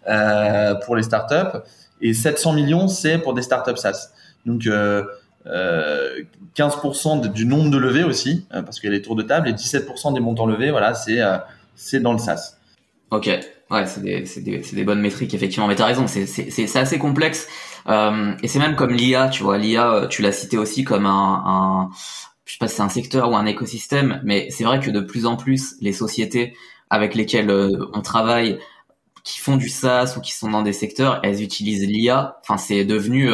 [0.08, 1.58] euh, pour les startups.
[2.00, 4.10] Et 700 millions, c'est pour des startups SaaS.
[4.46, 5.04] Donc, euh,
[6.56, 9.52] 15% du nombre de levées aussi, parce qu'il y a les tours de table, et
[9.52, 11.20] 17% des montants levés, voilà, c'est
[11.74, 12.56] c'est dans le SaaS.
[13.10, 13.28] Ok,
[13.74, 15.66] ouais, c'est des, des, des, bonnes métriques, effectivement.
[15.66, 17.48] Mais tu as raison, c'est assez complexe.
[17.88, 19.58] Euh, et c'est même comme l'IA, tu vois.
[19.58, 21.90] L'IA, euh, tu l'as cité aussi comme un, un
[22.44, 25.26] je sais pas c'est un secteur ou un écosystème, mais c'est vrai que de plus
[25.26, 26.54] en plus, les sociétés
[26.90, 28.58] avec lesquelles euh, on travaille,
[29.24, 32.38] qui font du SaaS ou qui sont dans des secteurs, elles utilisent l'IA.
[32.42, 33.30] Enfin, c'est devenu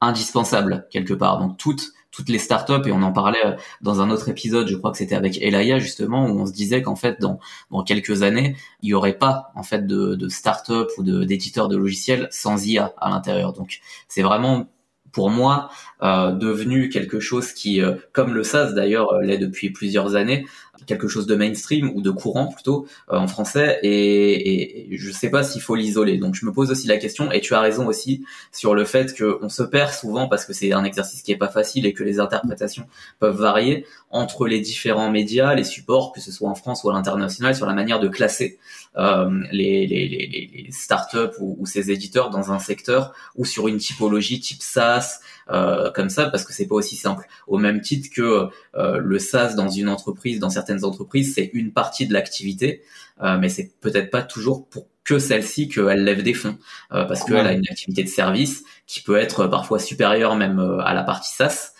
[0.00, 1.38] indispensable quelque part.
[1.38, 3.38] Donc toutes toutes les startups et on en parlait
[3.80, 6.82] dans un autre épisode, je crois que c'était avec Elaya justement où on se disait
[6.82, 7.38] qu'en fait dans
[7.70, 11.68] dans quelques années il y aurait pas en fait de, de start-up ou de d'éditeurs
[11.68, 13.52] de logiciels sans IA à l'intérieur.
[13.52, 13.78] Donc
[14.08, 14.66] c'est vraiment
[15.12, 15.70] pour moi
[16.02, 20.46] euh, devenu quelque chose qui, euh, comme le SaaS d'ailleurs euh, l'est depuis plusieurs années,
[20.86, 25.42] quelque chose de mainstream ou de courant plutôt en français et, et je sais pas
[25.42, 26.18] s'il faut l'isoler.
[26.18, 29.12] Donc je me pose aussi la question et tu as raison aussi sur le fait
[29.18, 32.04] qu'on se perd souvent parce que c'est un exercice qui est pas facile et que
[32.04, 32.86] les interprétations
[33.18, 36.92] peuvent varier entre les différents médias, les supports, que ce soit en France ou à
[36.92, 38.58] l'international, sur la manière de classer
[38.96, 43.68] euh, les, les, les, les, startups ou, ou ces éditeurs dans un secteur ou sur
[43.68, 45.07] une typologie type SaaS,
[45.50, 47.26] euh, comme ça parce que c'est pas aussi simple.
[47.46, 51.72] Au même titre que euh, le SaaS dans une entreprise, dans certaines entreprises, c'est une
[51.72, 52.82] partie de l'activité,
[53.22, 56.58] euh, mais c'est peut-être pas toujours pour que celle-ci qu'elle lève des fonds
[56.90, 61.02] parce qu'elle a une activité de service qui peut être parfois supérieure même à la
[61.02, 61.77] partie SaaS euh,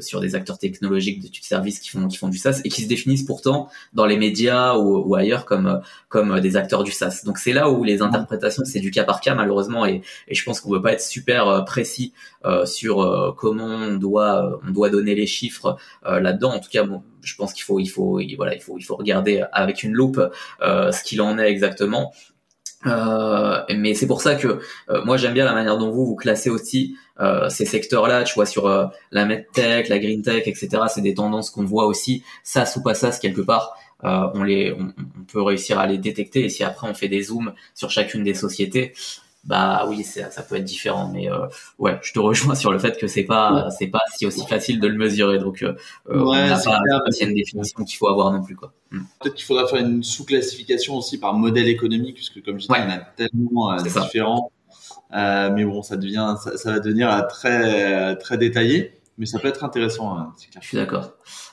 [0.00, 2.88] sur des acteurs technologiques de service qui font qui font du SaaS et qui se
[2.88, 7.22] définissent pourtant dans les médias ou, ailleurs comme comme des acteurs du SaaS.
[7.24, 10.44] Donc c'est là où les interprétations c'est du cas par cas malheureusement et, et je
[10.44, 12.12] pense qu'on veut pas être super euh, précis
[12.44, 16.52] euh, sur euh, comment on doit on doit donner les chiffres là-dedans.
[16.52, 18.96] En tout cas bon, je pense qu'il faut il faut voilà il faut il faut
[18.96, 20.20] regarder avec une loupe
[20.60, 22.12] ce qu'il en est exactement.
[22.86, 24.60] Euh, mais c'est pour ça que
[25.04, 28.46] moi j'aime bien la manière dont vous vous classez aussi euh, ces secteurs-là, tu vois,
[28.46, 30.68] sur euh, la medtech, la green tech, etc.
[30.88, 33.76] C'est des tendances qu'on voit aussi, ça ou pas ça, quelque part.
[34.04, 34.92] Euh, on les, on,
[35.24, 36.44] peut réussir à les détecter.
[36.44, 38.92] Et si après on fait des zooms sur chacune des sociétés,
[39.48, 41.10] bah oui, ça peut être différent.
[41.12, 41.46] Mais euh,
[41.78, 44.78] ouais, je te rejoins sur le fait que c'est pas, c'est pas si aussi facile
[44.78, 45.38] de le mesurer.
[45.38, 45.74] Donc ouais,
[46.06, 48.72] on n'a pas, une définition qu'il faut avoir non plus quoi.
[48.90, 49.00] Hmm.
[49.20, 52.90] Peut-être qu'il faudra faire une sous-classification aussi par modèle économique, puisque comme je disais, on
[52.90, 54.52] a tellement différents.
[55.14, 59.38] Euh, mais bon, ça devient, ça, ça, va devenir euh, très très détaillé, mais ça
[59.38, 60.16] peut être intéressant.
[60.16, 61.12] Hein, Je suis d'accord.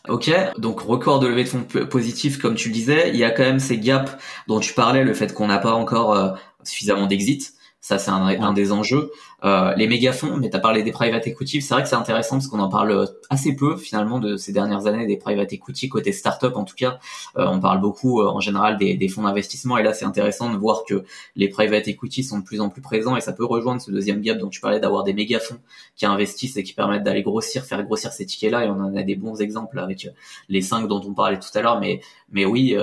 [0.09, 3.31] Ok, donc record de levée de fonds positif, comme tu le disais, il y a
[3.31, 4.11] quand même ces gaps
[4.47, 6.31] dont tu parlais, le fait qu'on n'a pas encore euh,
[6.63, 7.53] suffisamment d'exit.
[7.85, 9.11] Ça, c'est un, un, des enjeux.
[9.43, 12.37] Euh, les méga-fonds, mais tu as parlé des private equity, c'est vrai que c'est intéressant
[12.37, 16.11] parce qu'on en parle assez peu finalement de ces dernières années des private equity côté
[16.11, 16.97] startup en tout cas.
[17.37, 20.51] Euh, on parle beaucoup euh, en général des, des fonds d'investissement et là c'est intéressant
[20.51, 21.03] de voir que
[21.35, 24.19] les private equity sont de plus en plus présents et ça peut rejoindre ce deuxième
[24.21, 25.59] gap dont tu parlais d'avoir des méga-fonds
[25.95, 29.03] qui investissent et qui permettent d'aller grossir, faire grossir ces tickets-là et on en a
[29.03, 30.09] des bons exemples avec
[30.49, 31.79] les cinq dont on parlait tout à l'heure.
[31.79, 32.75] Mais mais oui,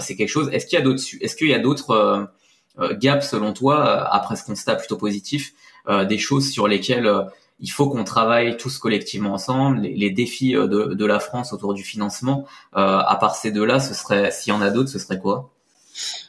[0.00, 0.48] c'est quelque chose.
[0.52, 2.24] Est-ce qu'il y a d'autres Est-ce qu'il y a d'autres euh,
[2.92, 5.52] gap selon toi, euh, après ce constat plutôt positif,
[5.88, 7.10] euh, des choses sur lesquelles
[7.60, 11.82] il faut qu'on travaille tous collectivement ensemble, les, défis de, de, la France autour du
[11.82, 12.46] financement.
[12.72, 15.50] à part ces deux-là, ce serait, s'il y en a d'autres, ce serait quoi?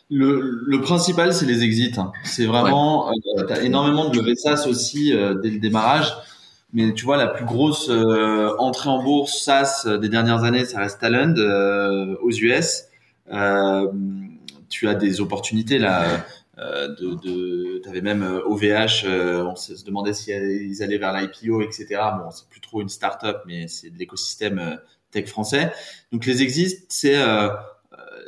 [0.09, 1.93] Le, le, principal, c'est les exits.
[1.97, 2.11] Hein.
[2.25, 3.45] C'est vraiment, ouais.
[3.47, 6.13] tu as énormément de levées SaaS aussi dès le démarrage.
[6.73, 7.89] Mais tu vois, la plus grosse
[8.59, 11.35] entrée en bourse SaaS des dernières années, ça reste Talend
[12.21, 12.83] aux US.
[14.71, 16.25] Tu as des opportunités là
[16.57, 21.13] euh, de, de t'avais même OVH, euh, euh, on se demandait si ils allaient vers
[21.13, 21.87] l'IPO, etc.
[22.17, 24.79] Bon, c'est plus trop une start-up, mais c'est de l'écosystème
[25.11, 25.71] tech français.
[26.11, 27.19] Donc les exits, c'est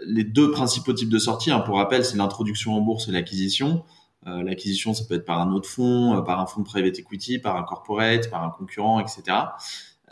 [0.06, 1.52] les deux principaux types de sorties.
[1.52, 3.84] Hein, pour rappel, c'est l'introduction en bourse et l'acquisition.
[4.26, 7.40] Euh, l'acquisition, ça peut être par un autre fonds, par un fonds de private equity,
[7.40, 9.38] par un corporate, par un concurrent, etc.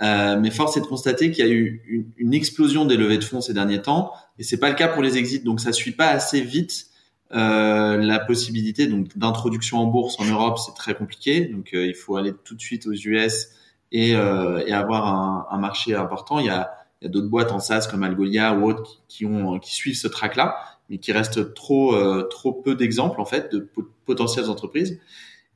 [0.01, 3.19] Euh, mais force est de constater qu'il y a eu une, une, explosion des levées
[3.19, 5.41] de fonds ces derniers temps, et c'est pas le cas pour les exits.
[5.41, 6.87] Donc ça suit pas assez vite
[7.33, 11.45] euh, la possibilité donc d'introduction en bourse en Europe, c'est très compliqué.
[11.45, 13.49] Donc euh, il faut aller tout de suite aux US
[13.91, 16.39] et, euh, et avoir un, un, marché important.
[16.39, 19.25] Il y a, il y a d'autres boîtes en SaaS comme Algolia ou autres qui,
[19.25, 20.55] ont qui suivent ce track-là,
[20.89, 23.69] mais qui restent trop euh, trop peu d'exemples en fait de
[24.05, 24.99] potentielles entreprises.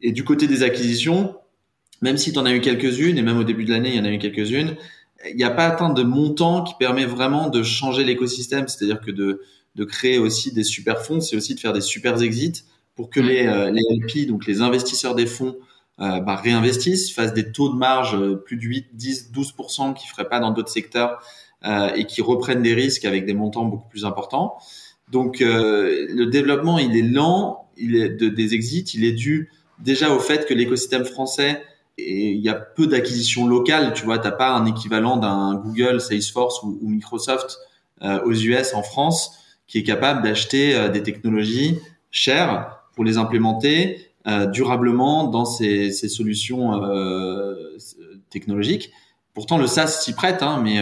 [0.02, 1.36] Et du côté des acquisitions,
[2.06, 4.00] même si tu en as eu quelques-unes et même au début de l'année il y
[4.00, 4.76] en a eu quelques-unes,
[5.28, 8.68] il n'y a pas atteint de montant qui permet vraiment de changer l'écosystème.
[8.68, 9.42] C'est-à-dire que de
[9.76, 12.64] de créer aussi des super fonds, c'est aussi de faire des super exits
[12.96, 15.58] pour que les, euh, les LP, donc les investisseurs des fonds,
[16.00, 20.10] euh, bah, réinvestissent, fassent des taux de marge euh, plus de 8, 10, 12% qu'ils
[20.10, 21.22] feraient pas dans d'autres secteurs
[21.66, 24.56] euh, et qui reprennent des risques avec des montants beaucoup plus importants.
[25.12, 29.50] Donc euh, le développement, il est lent, il est de, des exits, il est dû
[29.80, 31.62] déjà au fait que l'écosystème français
[31.98, 33.94] et il y a peu d'acquisitions locales.
[33.94, 37.60] Tu vois, t'as pas un équivalent d'un Google, Salesforce ou, Microsoft
[38.02, 41.80] aux US en France qui est capable d'acheter euh, des technologies
[42.12, 47.78] chères pour les implémenter euh, durablement dans ces, ces solutions euh,
[48.30, 48.92] technologiques.
[49.34, 50.80] Pourtant, le SaaS s'y prête, hein, mais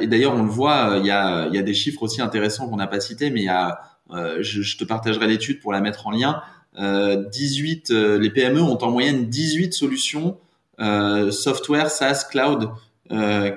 [0.00, 2.76] et d'ailleurs, on le voit, il y a, y a des chiffres aussi intéressants qu'on
[2.76, 3.78] n'a pas cités, mais y a,
[4.10, 6.42] je, je, te partagerai l'étude pour la mettre en lien.
[6.76, 10.38] 18, les PME ont en moyenne 18 solutions
[10.78, 12.70] software, SaaS, cloud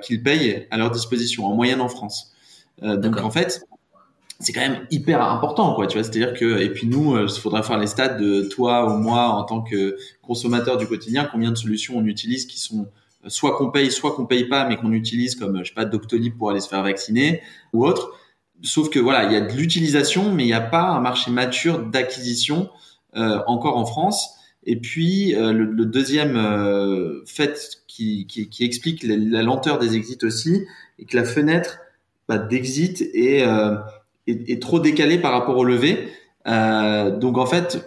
[0.02, 2.34] qu'ils payent à leur disposition en moyenne en France.
[2.82, 3.64] donc en fait,
[4.40, 7.16] c'est quand même hyper important quoi tu vois c'est à dire que et puis nous
[7.16, 11.30] il faudrait faire les stats de toi ou moi en tant que consommateur du quotidien
[11.32, 12.88] combien de solutions on utilise qui sont
[13.28, 16.38] soit qu'on paye, soit qu'on paye pas, mais qu'on utilise comme je sais pas Doctolib
[16.38, 17.42] pour aller se faire vacciner
[17.74, 18.14] ou autre.
[18.64, 21.32] Sauf que voilà, il y a de l'utilisation, mais il n'y a pas un marché
[21.32, 22.68] mature d'acquisition euh,
[23.14, 24.38] encore en France.
[24.64, 30.20] Et puis euh, le, deuxième euh, fait qui, qui, qui explique la, lenteur des exits
[30.24, 30.66] aussi,
[31.00, 31.80] est que la fenêtre
[32.28, 33.76] bah, d'exit est, euh,
[34.28, 36.10] est, est, trop décalée par rapport au levé.
[36.46, 37.84] donc en fait,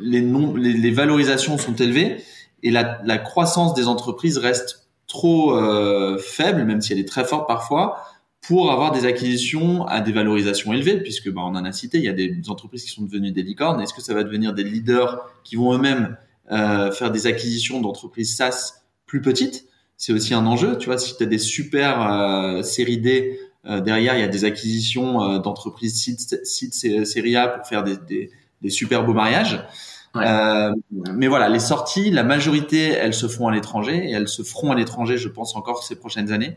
[0.00, 2.18] les, les, les valorisations sont élevées
[2.62, 7.24] et la, la, croissance des entreprises reste trop euh, faible, même si elle est très
[7.24, 8.02] forte parfois,
[8.46, 12.04] pour avoir des acquisitions à des valorisations élevées, puisque bah, on en a cité, il
[12.04, 13.80] y a des entreprises qui sont devenues des licornes.
[13.80, 16.16] Est-ce que ça va devenir des leaders qui vont eux-mêmes
[16.52, 19.66] euh, faire des acquisitions d'entreprises SaaS plus petites?
[19.96, 20.78] C'est aussi un enjeu.
[20.78, 24.28] Tu vois, si tu as des super euh, séries D euh, derrière, il y a
[24.28, 28.30] des acquisitions euh, d'entreprises sites, série A pour faire des, des,
[28.62, 29.64] des super beaux mariages.
[30.14, 34.42] Euh, mais voilà, les sorties, la majorité, elles se font à l'étranger et elles se
[34.42, 36.56] feront à l'étranger, je pense encore ces prochaines années.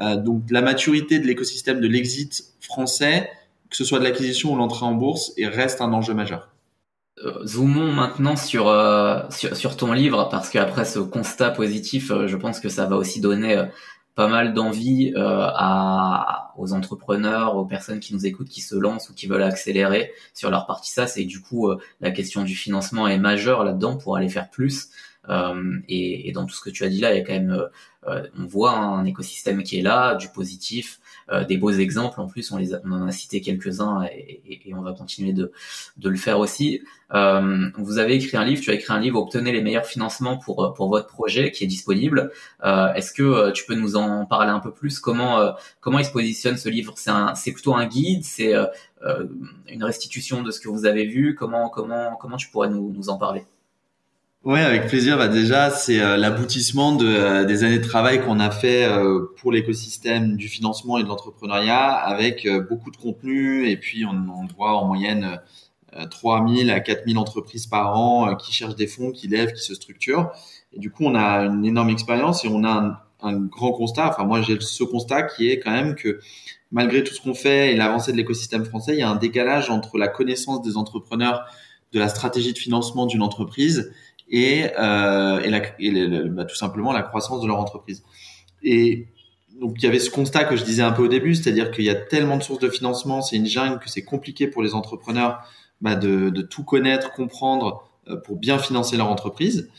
[0.00, 3.30] Euh, donc la maturité de l'écosystème de l'exit français,
[3.70, 6.50] que ce soit de l'acquisition ou l'entrée en bourse, et reste un enjeu majeur.
[7.24, 12.36] Euh, zoomons maintenant sur, euh, sur, ton livre parce qu'après ce constat positif, euh, je
[12.36, 13.64] pense que ça va aussi donner
[14.14, 19.14] pas mal d'envie à, aux entrepreneurs, aux personnes qui nous écoutent, qui se lancent ou
[19.14, 21.06] qui veulent accélérer sur leur partie ça.
[21.06, 24.88] C'est du coup la question du financement est majeure là-dedans pour aller faire plus.
[25.28, 27.32] Euh, et, et, dans tout ce que tu as dit là, il y a quand
[27.32, 27.68] même,
[28.06, 31.00] euh, on voit un écosystème qui est là, du positif,
[31.32, 32.20] euh, des beaux exemples.
[32.20, 35.52] En plus, on, les on en a cité quelques-uns et, et, on va continuer de,
[35.96, 36.82] de le faire aussi.
[37.14, 40.38] Euh, vous avez écrit un livre, tu as écrit un livre, obtenez les meilleurs financements
[40.38, 42.30] pour pour votre projet, qui est disponible.
[42.64, 44.98] Euh, Est-ce que euh, tu peux nous en parler un peu plus?
[45.00, 46.94] Comment euh, comment il se positionne ce livre?
[46.96, 48.54] C'est plutôt un guide, c'est
[49.68, 51.34] une restitution de ce que vous avez vu?
[51.34, 53.44] Comment comment comment tu pourrais nous nous en parler?
[54.44, 55.18] Oui, avec plaisir.
[55.18, 59.26] Bah déjà, c'est euh, l'aboutissement de, euh, des années de travail qu'on a fait euh,
[59.38, 63.68] pour l'écosystème du financement et de l'entrepreneuriat, avec beaucoup de contenu.
[63.68, 65.40] Et puis, on, on voit en moyenne
[66.10, 70.30] 3000 à 4000 entreprises par an qui cherchent des fonds, qui lèvent, qui se structurent.
[70.72, 74.08] Et du coup, on a une énorme expérience et on a un, un grand constat.
[74.08, 76.20] Enfin, moi, j'ai ce constat qui est quand même que
[76.70, 79.70] malgré tout ce qu'on fait et l'avancée de l'écosystème français, il y a un décalage
[79.70, 81.44] entre la connaissance des entrepreneurs
[81.92, 83.92] de la stratégie de financement d'une entreprise
[84.28, 88.02] et, euh, et, la, et bah, tout simplement la croissance de leur entreprise.
[88.62, 89.08] Et
[89.60, 91.84] donc il y avait ce constat que je disais un peu au début, c'est-à-dire qu'il
[91.84, 94.74] y a tellement de sources de financement, c'est une jungle que c'est compliqué pour les
[94.74, 95.40] entrepreneurs
[95.80, 99.70] bah, de, de, tout connaître, comprendre euh, pour bien financer leur entreprise.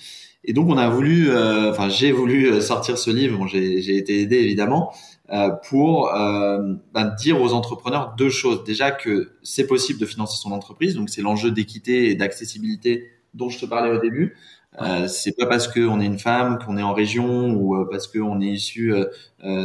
[0.43, 3.97] Et donc on a voulu, euh, enfin j'ai voulu euh, sortir ce livre, bon, j'ai
[3.97, 4.93] été aidé évidemment,
[5.29, 8.63] euh, pour euh, bah, dire aux entrepreneurs deux choses.
[8.63, 13.49] Déjà que c'est possible de financer son entreprise, donc c'est l'enjeu d'équité et d'accessibilité dont
[13.49, 14.35] je te parlais au début.
[14.81, 18.07] Euh, c'est pas parce qu'on est une femme, qu'on est en région ou euh, parce
[18.07, 19.05] qu'on est issu euh,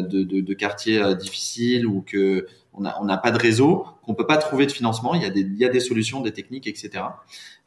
[0.01, 3.85] de, de, de, quartiers euh, difficiles ou que on n'a on a pas de réseau
[4.05, 5.15] qu'on peut pas trouver de financement.
[5.15, 7.05] Il y a des, il y a des solutions, des techniques, etc.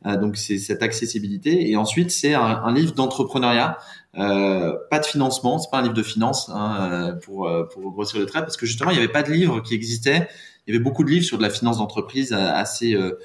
[0.07, 1.69] Euh, donc c'est cette accessibilité.
[1.69, 3.77] Et ensuite c'est un, un, livre d'entrepreneuriat,
[4.13, 5.59] pas de financement.
[5.59, 8.89] C'est pas un livre de finance hein, pour pour grossir le trait parce que justement
[8.89, 10.27] il y avait pas de livre qui existait.
[10.67, 13.19] Il y avait beaucoup de livres sur de la finance d'entreprise assez euh,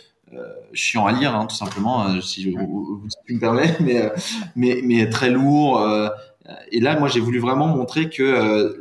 [0.73, 2.51] chiant à lire, hein, tout simplement, euh, si, je,
[3.27, 4.11] tu me permets, mais, euh,
[4.57, 5.85] mais, mais très lourd.
[6.71, 8.77] et là, moi, j'ai voulu vraiment montrer que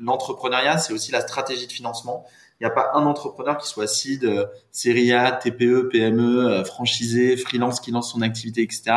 [0.00, 2.24] l'entrepreneuriat, c'est aussi la stratégie de financement.
[2.60, 4.28] Il n'y a pas un entrepreneur qui soit seed,
[4.72, 8.96] série A, TPE, PME, franchisé, freelance qui lance son activité, etc.,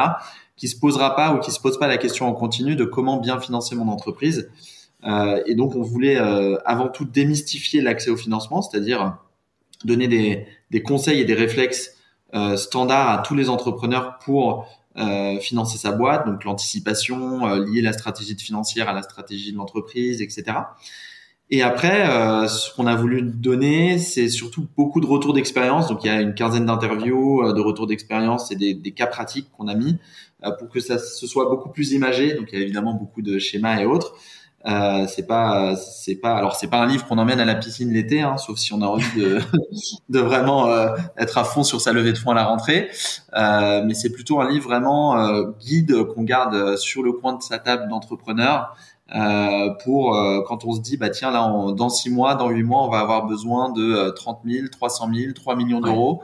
[0.56, 3.18] qui se posera pas ou qui se pose pas la question en continu de comment
[3.18, 4.50] bien financer mon entreprise.
[5.04, 9.18] Euh, et donc, on voulait euh, avant tout démystifier l'accès au financement, c'est-à-dire
[9.84, 11.92] donner des, des conseils et des réflexes
[12.34, 17.82] euh, standards à tous les entrepreneurs pour euh, financer sa boîte, donc l'anticipation, euh, lier
[17.82, 20.54] la stratégie de financière à la stratégie de l'entreprise, etc.
[21.54, 25.90] Et après, euh, ce qu'on a voulu donner, c'est surtout beaucoup de retours d'expérience.
[25.90, 29.06] Donc, il y a une quinzaine d'interviews, euh, de retours d'expérience et des, des, cas
[29.06, 29.98] pratiques qu'on a mis
[30.46, 32.36] euh, pour que ça se soit beaucoup plus imagé.
[32.36, 34.14] Donc, il y a évidemment beaucoup de schémas et autres.
[34.68, 37.91] Euh, c'est pas, c'est pas, alors c'est pas un livre qu'on emmène à la piscine
[37.91, 39.39] l'été, hein, sauf si on a envie de,
[40.09, 42.89] de vraiment euh, être à fond sur sa levée de fonds à la rentrée.
[43.36, 47.41] Euh, mais c'est plutôt un livre vraiment euh, guide qu'on garde sur le coin de
[47.41, 48.76] sa table d'entrepreneur
[49.16, 52.84] euh, pour quand on se dit bah tiens là dans six mois, dans huit mois,
[52.84, 56.22] on va avoir besoin de 30 000, 300 000, 3 millions d'euros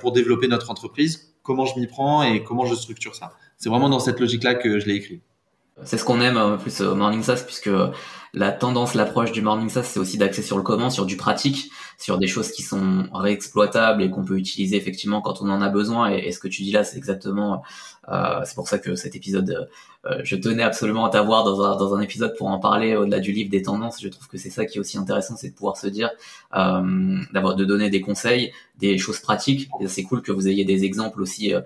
[0.00, 1.34] pour développer notre entreprise.
[1.42, 3.32] Comment je m'y prends et comment je structure ça?
[3.56, 5.22] C'est vraiment dans cette logique là que je l'ai écrit.
[5.84, 7.70] C'est ce qu'on aime en plus au Morning SaaS puisque
[8.32, 11.70] la tendance, l'approche du Morning SaaS, c'est aussi d'axer sur le comment, sur du pratique,
[11.98, 15.68] sur des choses qui sont réexploitables et qu'on peut utiliser effectivement quand on en a
[15.68, 16.10] besoin.
[16.10, 17.62] Et, ce que tu dis là, c'est exactement,
[18.08, 19.68] euh, c'est pour ça que cet épisode,
[20.06, 23.20] euh, je tenais absolument à t'avoir dans un, dans un épisode pour en parler au-delà
[23.20, 24.00] du livre des tendances.
[24.00, 26.10] Je trouve que c'est ça qui est aussi intéressant, c'est de pouvoir se dire,
[26.54, 29.68] euh, d'avoir de donner des conseils, des choses pratiques.
[29.86, 31.60] C'est cool que vous ayez des exemples aussi euh,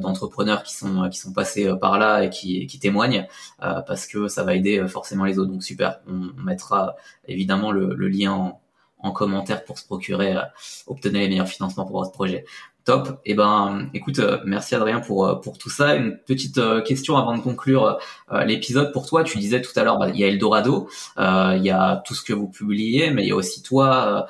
[0.00, 3.26] d'entrepreneurs qui sont qui sont passés par là et qui, qui témoignent
[3.62, 5.50] euh, parce que ça va aider forcément les autres.
[5.50, 6.00] Donc super.
[6.06, 8.60] On, mettra évidemment le, lien en,
[8.98, 10.42] en commentaire pour se procurer, euh,
[10.86, 12.44] obtenir les meilleurs financements pour votre projet.
[12.84, 13.20] Top.
[13.24, 15.94] Eh ben, écoute, euh, merci Adrien pour euh, pour tout ça.
[15.94, 17.98] Une petite question avant de conclure
[18.44, 18.92] l'épisode.
[18.92, 22.02] Pour toi, tu disais tout à l'heure, bah, il y a Eldorado, il y a
[22.06, 24.26] tout ce que vous publiez, mais il y a aussi toi,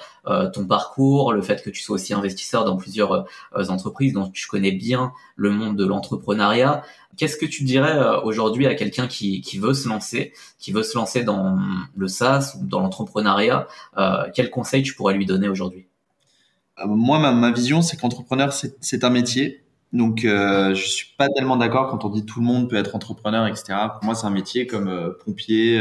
[0.53, 4.73] ton parcours, le fait que tu sois aussi investisseur dans plusieurs entreprises, donc tu connais
[4.73, 6.83] bien le monde de l'entrepreneuriat.
[7.17, 10.83] Qu'est-ce que tu dirais euh, aujourd'hui à quelqu'un qui, qui, veut se lancer, qui veut
[10.83, 11.59] se lancer dans
[11.97, 15.87] le SaaS ou dans l'entrepreneuriat euh, Quel conseil tu pourrais lui donner aujourd'hui?
[15.87, 15.94] euh,
[16.85, 19.65] Moi, ma, ma vision, c'est qu'entrepreneur, c'est un métier.
[19.93, 22.97] Donc, euh, je suis pas tellement d'accord quand on dit tout le monde peut être
[22.97, 23.75] entrepreneur, etc.
[23.95, 25.81] Pour moi, c'est un métier comme euh, pompier,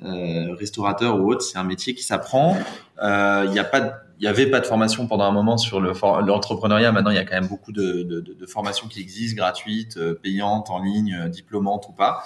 [0.00, 1.42] restaurateur ou autre.
[1.42, 2.56] C'est un métier qui s'apprend.
[3.02, 5.92] Il n'y a pas il y avait pas de formation pendant un moment sur le
[6.26, 6.92] l'entrepreneuriat.
[6.92, 10.14] Maintenant, il y a quand même beaucoup de, de, de, formations qui existent, gratuites, euh,
[10.14, 12.22] payantes, en ligne, euh, diplômantes ou pas.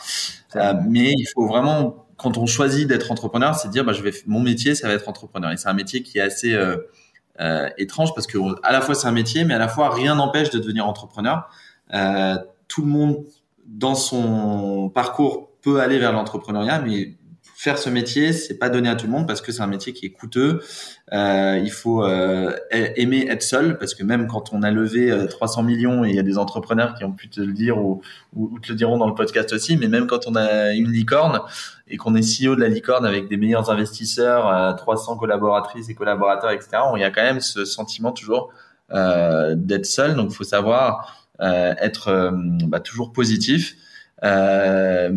[0.57, 4.11] Euh, mais il faut vraiment, quand on choisit d'être entrepreneur, c'est dire, bah, je vais,
[4.27, 5.53] mon métier, ça va être entrepreneur.
[5.53, 6.59] Et c'est un métier qui est assez
[7.41, 9.93] euh, euh, étrange parce que à la fois c'est un métier, mais à la fois
[9.93, 11.49] rien n'empêche de devenir entrepreneur.
[12.69, 13.25] tout le monde
[13.67, 17.15] dans son parcours peut aller vers l'entrepreneuriat, mais
[17.65, 19.95] faire ce métier, c'est pas donné à tout le monde parce que c'est un métier
[19.95, 20.61] qui est coûteux.
[21.15, 25.63] Euh, il faut euh, aimer être seul parce que même quand on a levé 300
[25.63, 28.03] euh, millions et il y a des entrepreneurs qui ont pu te le dire ou,
[28.61, 31.41] te le diront dans le podcast aussi, mais même quand on a une licorne
[31.89, 36.51] et qu'on est CEO de la licorne avec des meilleurs investisseurs, 300 collaboratrices et collaborateurs,
[36.51, 38.53] etc., il y a quand même ce sentiment toujours
[38.91, 40.17] d'être seul.
[40.17, 42.31] Donc, il faut savoir être
[42.67, 43.77] bah, toujours positif.
[44.23, 45.11] Euh,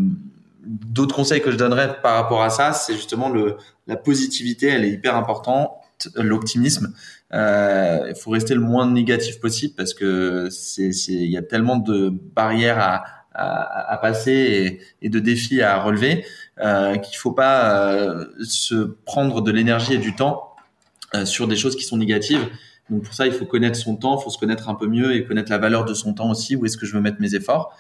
[0.68, 3.58] d'autres conseils que je donnerais par rapport à ça, c'est justement le,
[3.88, 5.72] la positivité, elle est hyper importante,
[6.16, 6.94] l'optimisme.
[7.34, 11.78] Euh, il faut rester le moins négatif possible parce que c'est, il y a tellement
[11.78, 13.04] de barrières à,
[13.38, 16.26] à, à passer et, de défis à relever
[16.60, 20.56] euh, qu'il faut pas euh, se prendre de l'énergie et du temps
[21.14, 22.46] euh, sur des choses qui sont négatives.
[22.90, 25.16] Donc pour ça, il faut connaître son temps, il faut se connaître un peu mieux
[25.16, 26.56] et connaître la valeur de son temps aussi.
[26.56, 27.76] Où est-ce que je veux mettre mes efforts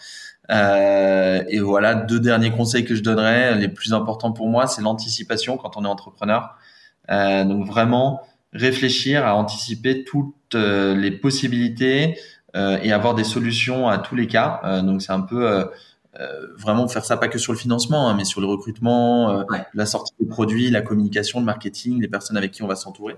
[0.51, 4.81] euh, et voilà, deux derniers conseils que je donnerais, les plus importants pour moi, c'est
[4.81, 6.55] l'anticipation quand on est entrepreneur.
[7.09, 8.21] Euh, donc vraiment
[8.53, 12.17] réfléchir à anticiper toutes euh, les possibilités
[12.55, 14.61] euh, et avoir des solutions à tous les cas.
[14.63, 15.65] Euh, donc c'est un peu
[16.57, 19.45] vraiment faire ça pas que sur le financement, hein, mais sur le recrutement,
[19.75, 23.17] la sortie des produits, la communication, le marketing, les personnes avec qui on va s'entourer.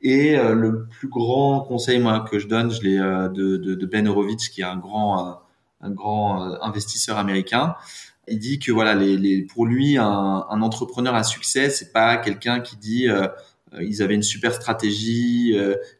[0.00, 4.06] Et le plus grand conseil moi que je donne, je l'ai de, de, de, Ben
[4.06, 5.40] Horowitz, qui est un grand
[5.80, 7.74] un grand euh, investisseur américain.
[8.28, 10.04] Il dit que voilà, les, les pour lui, un,
[10.48, 13.26] un, entrepreneur à succès, c'est pas quelqu'un qui dit euh,
[13.72, 15.56] euh, ils avaient une super stratégie,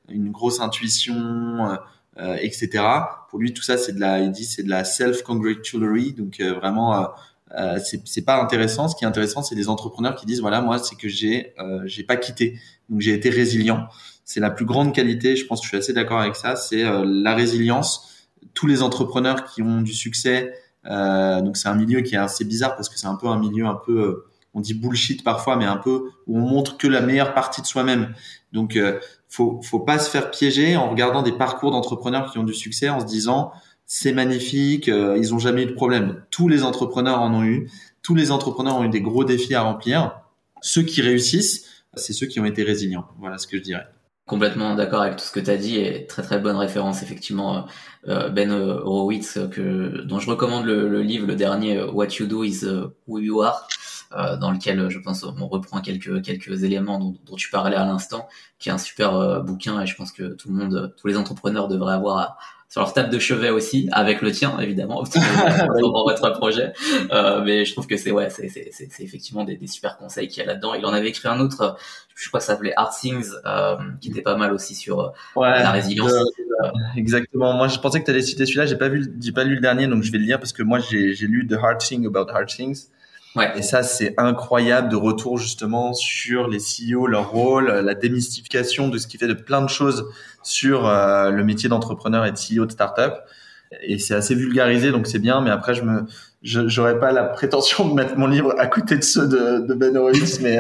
[0.09, 1.79] une grosse intuition,
[2.19, 2.85] etc.
[3.31, 7.09] Pour lui, tout ça, c'est de la, il dit, c'est de la self-congratulatory, donc vraiment.
[7.57, 8.87] Euh, c'est pas intéressant.
[8.87, 11.55] Ce qui est intéressant, c'est des entrepreneurs qui disent voilà, moi, c'est que j'ai
[11.85, 12.59] j'ai pas quitté,
[12.89, 13.89] donc j'ai été résilient.
[14.25, 15.37] C'est la plus grande qualité.
[15.37, 16.57] Je pense que je suis assez d'accord avec ça.
[16.57, 18.10] C'est la résilience
[18.55, 20.53] tous les entrepreneurs qui ont du succès.
[20.87, 23.39] Euh, donc c'est un milieu qui est assez bizarre parce que c'est un peu un
[23.39, 26.87] milieu un peu, euh, on dit bullshit parfois, mais un peu où on montre que
[26.87, 28.15] la meilleure partie de soi-même.
[28.53, 28.99] Donc euh,
[29.29, 32.89] faut faut pas se faire piéger en regardant des parcours d'entrepreneurs qui ont du succès
[32.89, 33.53] en se disant
[33.87, 36.23] c'est magnifique, euh, ils ont jamais eu de problème.
[36.31, 37.69] Tous les entrepreneurs en ont eu.
[38.03, 40.21] Tous les entrepreneurs ont eu des gros défis à remplir.
[40.63, 43.07] Ceux qui réussissent, c'est ceux qui ont été résilients.
[43.19, 43.87] Voilà ce que je dirais
[44.31, 47.67] complètement d'accord avec tout ce que tu as dit et très très bonne référence effectivement
[48.07, 52.65] euh, Ben Horowitz que dont je recommande le, livre le dernier What You Do Is
[53.09, 53.67] Who You Are
[54.17, 58.29] euh, dans lequel je pense on reprend quelques quelques éléments dont, tu parlais à l'instant
[58.61, 61.17] qui est un super euh, bouquin et je pense que tout le monde tous les
[61.17, 62.39] entrepreneurs devraient avoir
[62.71, 65.03] sur leur table de chevet aussi, avec le tien évidemment,
[65.81, 66.73] pour votre projet.
[67.11, 70.39] Euh, mais je trouve que c'est ouais, c'est c'est effectivement des, des, super conseils qu'il
[70.39, 70.75] y a là-dedans.
[70.75, 71.77] Il en avait écrit un autre,
[72.15, 75.11] je crois que ça s'appelait Hard Things, euh, qui était pas mal aussi sur euh,
[75.37, 76.13] la résilience.
[76.97, 77.55] exactement.
[77.55, 78.67] Moi, je pensais que tu allais citer celui-là.
[78.67, 80.63] J'ai pas vu, j'ai pas lu le dernier, donc je vais le lire parce que
[80.63, 82.87] moi j'ai lu The Hard Thing About Hard Things.
[83.37, 83.53] Ouais.
[83.57, 88.99] Et ça, c'est incroyable de retour justement sur les CEO, leur rôle, la démystification de
[88.99, 90.09] ce qui fait de plein de choses
[90.43, 93.15] sur euh, le métier d'entrepreneur et de CEO de startup.
[93.83, 95.41] Et c'est assez vulgarisé, donc c'est bien.
[95.43, 96.07] Mais après, je me,
[96.43, 99.97] j'aurais pas la prétention de mettre mon livre à côté de ceux de, de Ben
[99.97, 100.59] Horowitz, mais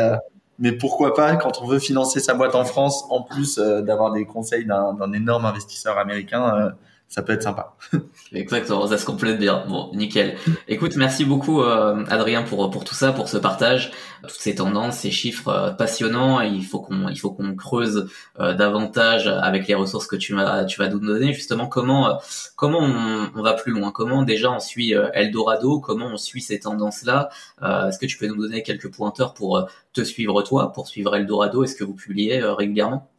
[0.62, 4.26] mais pourquoi pas quand on veut financer sa boîte en France, en plus d'avoir des
[4.26, 6.74] conseils d'un énorme investisseur américain
[7.10, 7.74] ça peut être sympa.
[8.32, 9.64] Exactement, ça se complète bien.
[9.68, 10.36] Bon, nickel.
[10.68, 13.90] Écoute, merci beaucoup euh, Adrien pour pour tout ça, pour ce partage,
[14.22, 16.40] toutes ces tendances, ces chiffres euh, passionnants.
[16.40, 18.08] Il faut qu'on il faut qu'on creuse
[18.38, 21.32] euh, davantage avec les ressources que tu vas tu vas nous donner.
[21.32, 22.20] Justement, comment
[22.54, 23.90] comment on, va plus loin?
[23.90, 25.80] Comment déjà on suit Eldorado?
[25.80, 27.28] Comment on suit ces tendances là
[27.60, 31.64] Est-ce que tu peux nous donner quelques pointeurs pour te suivre toi, pour suivre Eldorado?
[31.64, 33.10] Est-ce que vous publiez régulièrement?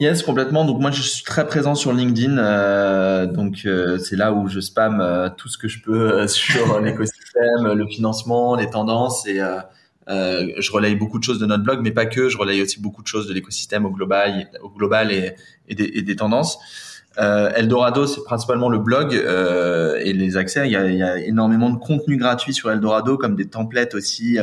[0.00, 0.64] Yes, complètement.
[0.64, 2.38] Donc moi, je suis très présent sur LinkedIn.
[2.38, 6.80] Euh, donc euh, c'est là où je spam euh, tout ce que je peux sur
[6.80, 9.40] l'écosystème, le financement, les tendances et
[10.08, 12.28] je relaye beaucoup de choses de notre blog, mais pas que.
[12.28, 15.34] Je relaye aussi beaucoup de choses de l'écosystème au global, au global et,
[15.66, 16.58] et, des, et des, tendances.
[17.16, 20.66] Eldorado, c'est principalement le blog et les accès.
[20.66, 23.94] Il y, a, il y, a, énormément de contenu gratuit sur Eldorado, comme des templates
[23.94, 24.38] aussi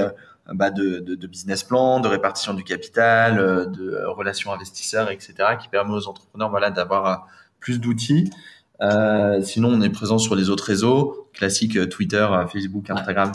[0.54, 5.34] bah, de, de, de, business plan, de répartition du capital, euh, de relations investisseurs, etc.,
[5.60, 7.16] qui permet aux entrepreneurs voilà d'avoir euh,
[7.60, 8.30] plus d'outils.
[8.82, 13.32] Euh, sinon, on est présent sur les autres réseaux classiques, Twitter, Facebook, Instagram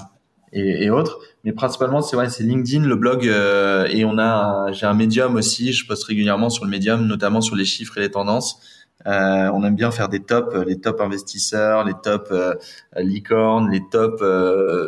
[0.53, 1.19] et, et autres.
[1.43, 5.73] Mais principalement, c'est ouais, c'est LinkedIn, le blog, et on a, j'ai un médium aussi.
[5.73, 8.61] Je poste régulièrement sur le médium, notamment sur les chiffres et les tendances.
[9.07, 12.55] Euh, on aime bien faire des tops, les top investisseurs, les top euh,
[12.99, 14.23] licornes, les top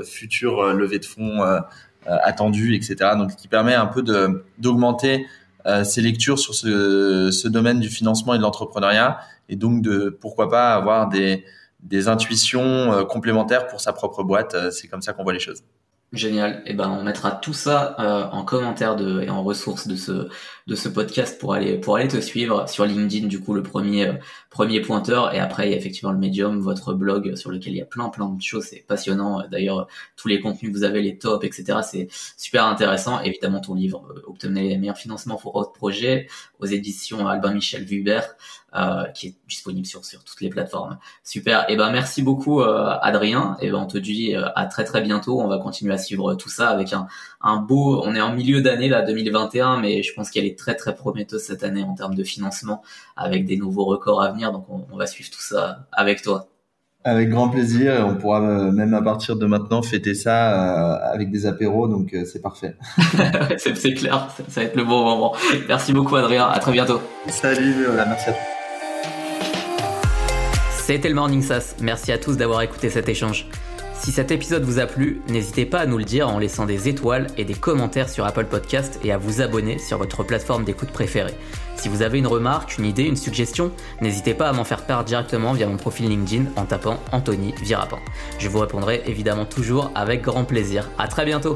[0.05, 1.41] futurs levées de fonds
[2.09, 2.97] euh, attendu, etc.
[3.17, 5.27] Donc, qui permet un peu de d'augmenter
[5.67, 10.17] euh, ses lectures sur ce, ce domaine du financement et de l'entrepreneuriat, et donc de
[10.21, 11.45] pourquoi pas avoir des
[11.81, 14.57] des intuitions euh, complémentaires pour sa propre boîte.
[14.71, 15.63] C'est comme ça qu'on voit les choses.
[16.13, 16.63] Génial.
[16.67, 19.97] Et eh ben on mettra tout ça euh, en commentaire de et en ressources de
[19.97, 20.29] ce
[20.67, 24.07] de ce podcast pour aller pour aller te suivre sur LinkedIn du coup le premier
[24.07, 24.13] euh,
[24.51, 27.79] premier pointeur et après il y a effectivement le Medium votre blog sur lequel il
[27.79, 31.03] y a plein plein de choses c'est passionnant d'ailleurs tous les contenus que vous avez
[31.03, 35.53] les tops etc c'est super intéressant évidemment ton livre euh, obtenez les meilleurs financements pour
[35.53, 36.29] votre projet
[36.61, 38.37] aux éditions Albin Michel Vubert
[38.75, 40.97] euh, qui est disponible sur sur toutes les plateformes.
[41.25, 41.69] Super.
[41.69, 43.59] Et eh ben merci beaucoup euh, Adrien.
[43.61, 45.43] Et eh ben on te dit euh, à très très bientôt.
[45.43, 47.07] On va continuer à suivre tout ça avec un
[47.43, 48.01] un beau.
[48.03, 51.43] On est en milieu d'année là 2021, mais je pense qu'elle est très très prometteuse
[51.43, 52.83] cette année en termes de financement
[53.17, 54.53] avec des nouveaux records à venir.
[54.53, 56.49] Donc on, on va suivre tout ça avec toi.
[57.05, 58.07] Avec grand plaisir.
[58.09, 62.77] On pourra même à partir de maintenant fêter ça avec des apéros, donc c'est parfait.
[63.57, 65.35] c'est clair, ça va être le bon moment.
[65.67, 67.01] Merci beaucoup Adrien, à très bientôt.
[67.27, 67.75] Salut,
[68.07, 68.43] merci à toi.
[70.71, 73.47] C'était le Morning Sass, merci à tous d'avoir écouté cet échange.
[74.03, 76.89] Si cet épisode vous a plu, n'hésitez pas à nous le dire en laissant des
[76.89, 80.91] étoiles et des commentaires sur Apple Podcast et à vous abonner sur votre plateforme d'écoute
[80.91, 81.35] préférée.
[81.77, 85.05] Si vous avez une remarque, une idée, une suggestion, n'hésitez pas à m'en faire part
[85.05, 88.01] directement via mon profil LinkedIn en tapant Anthony Virapin.
[88.41, 90.91] Je vous répondrai évidemment toujours avec grand plaisir.
[90.99, 91.55] À très bientôt!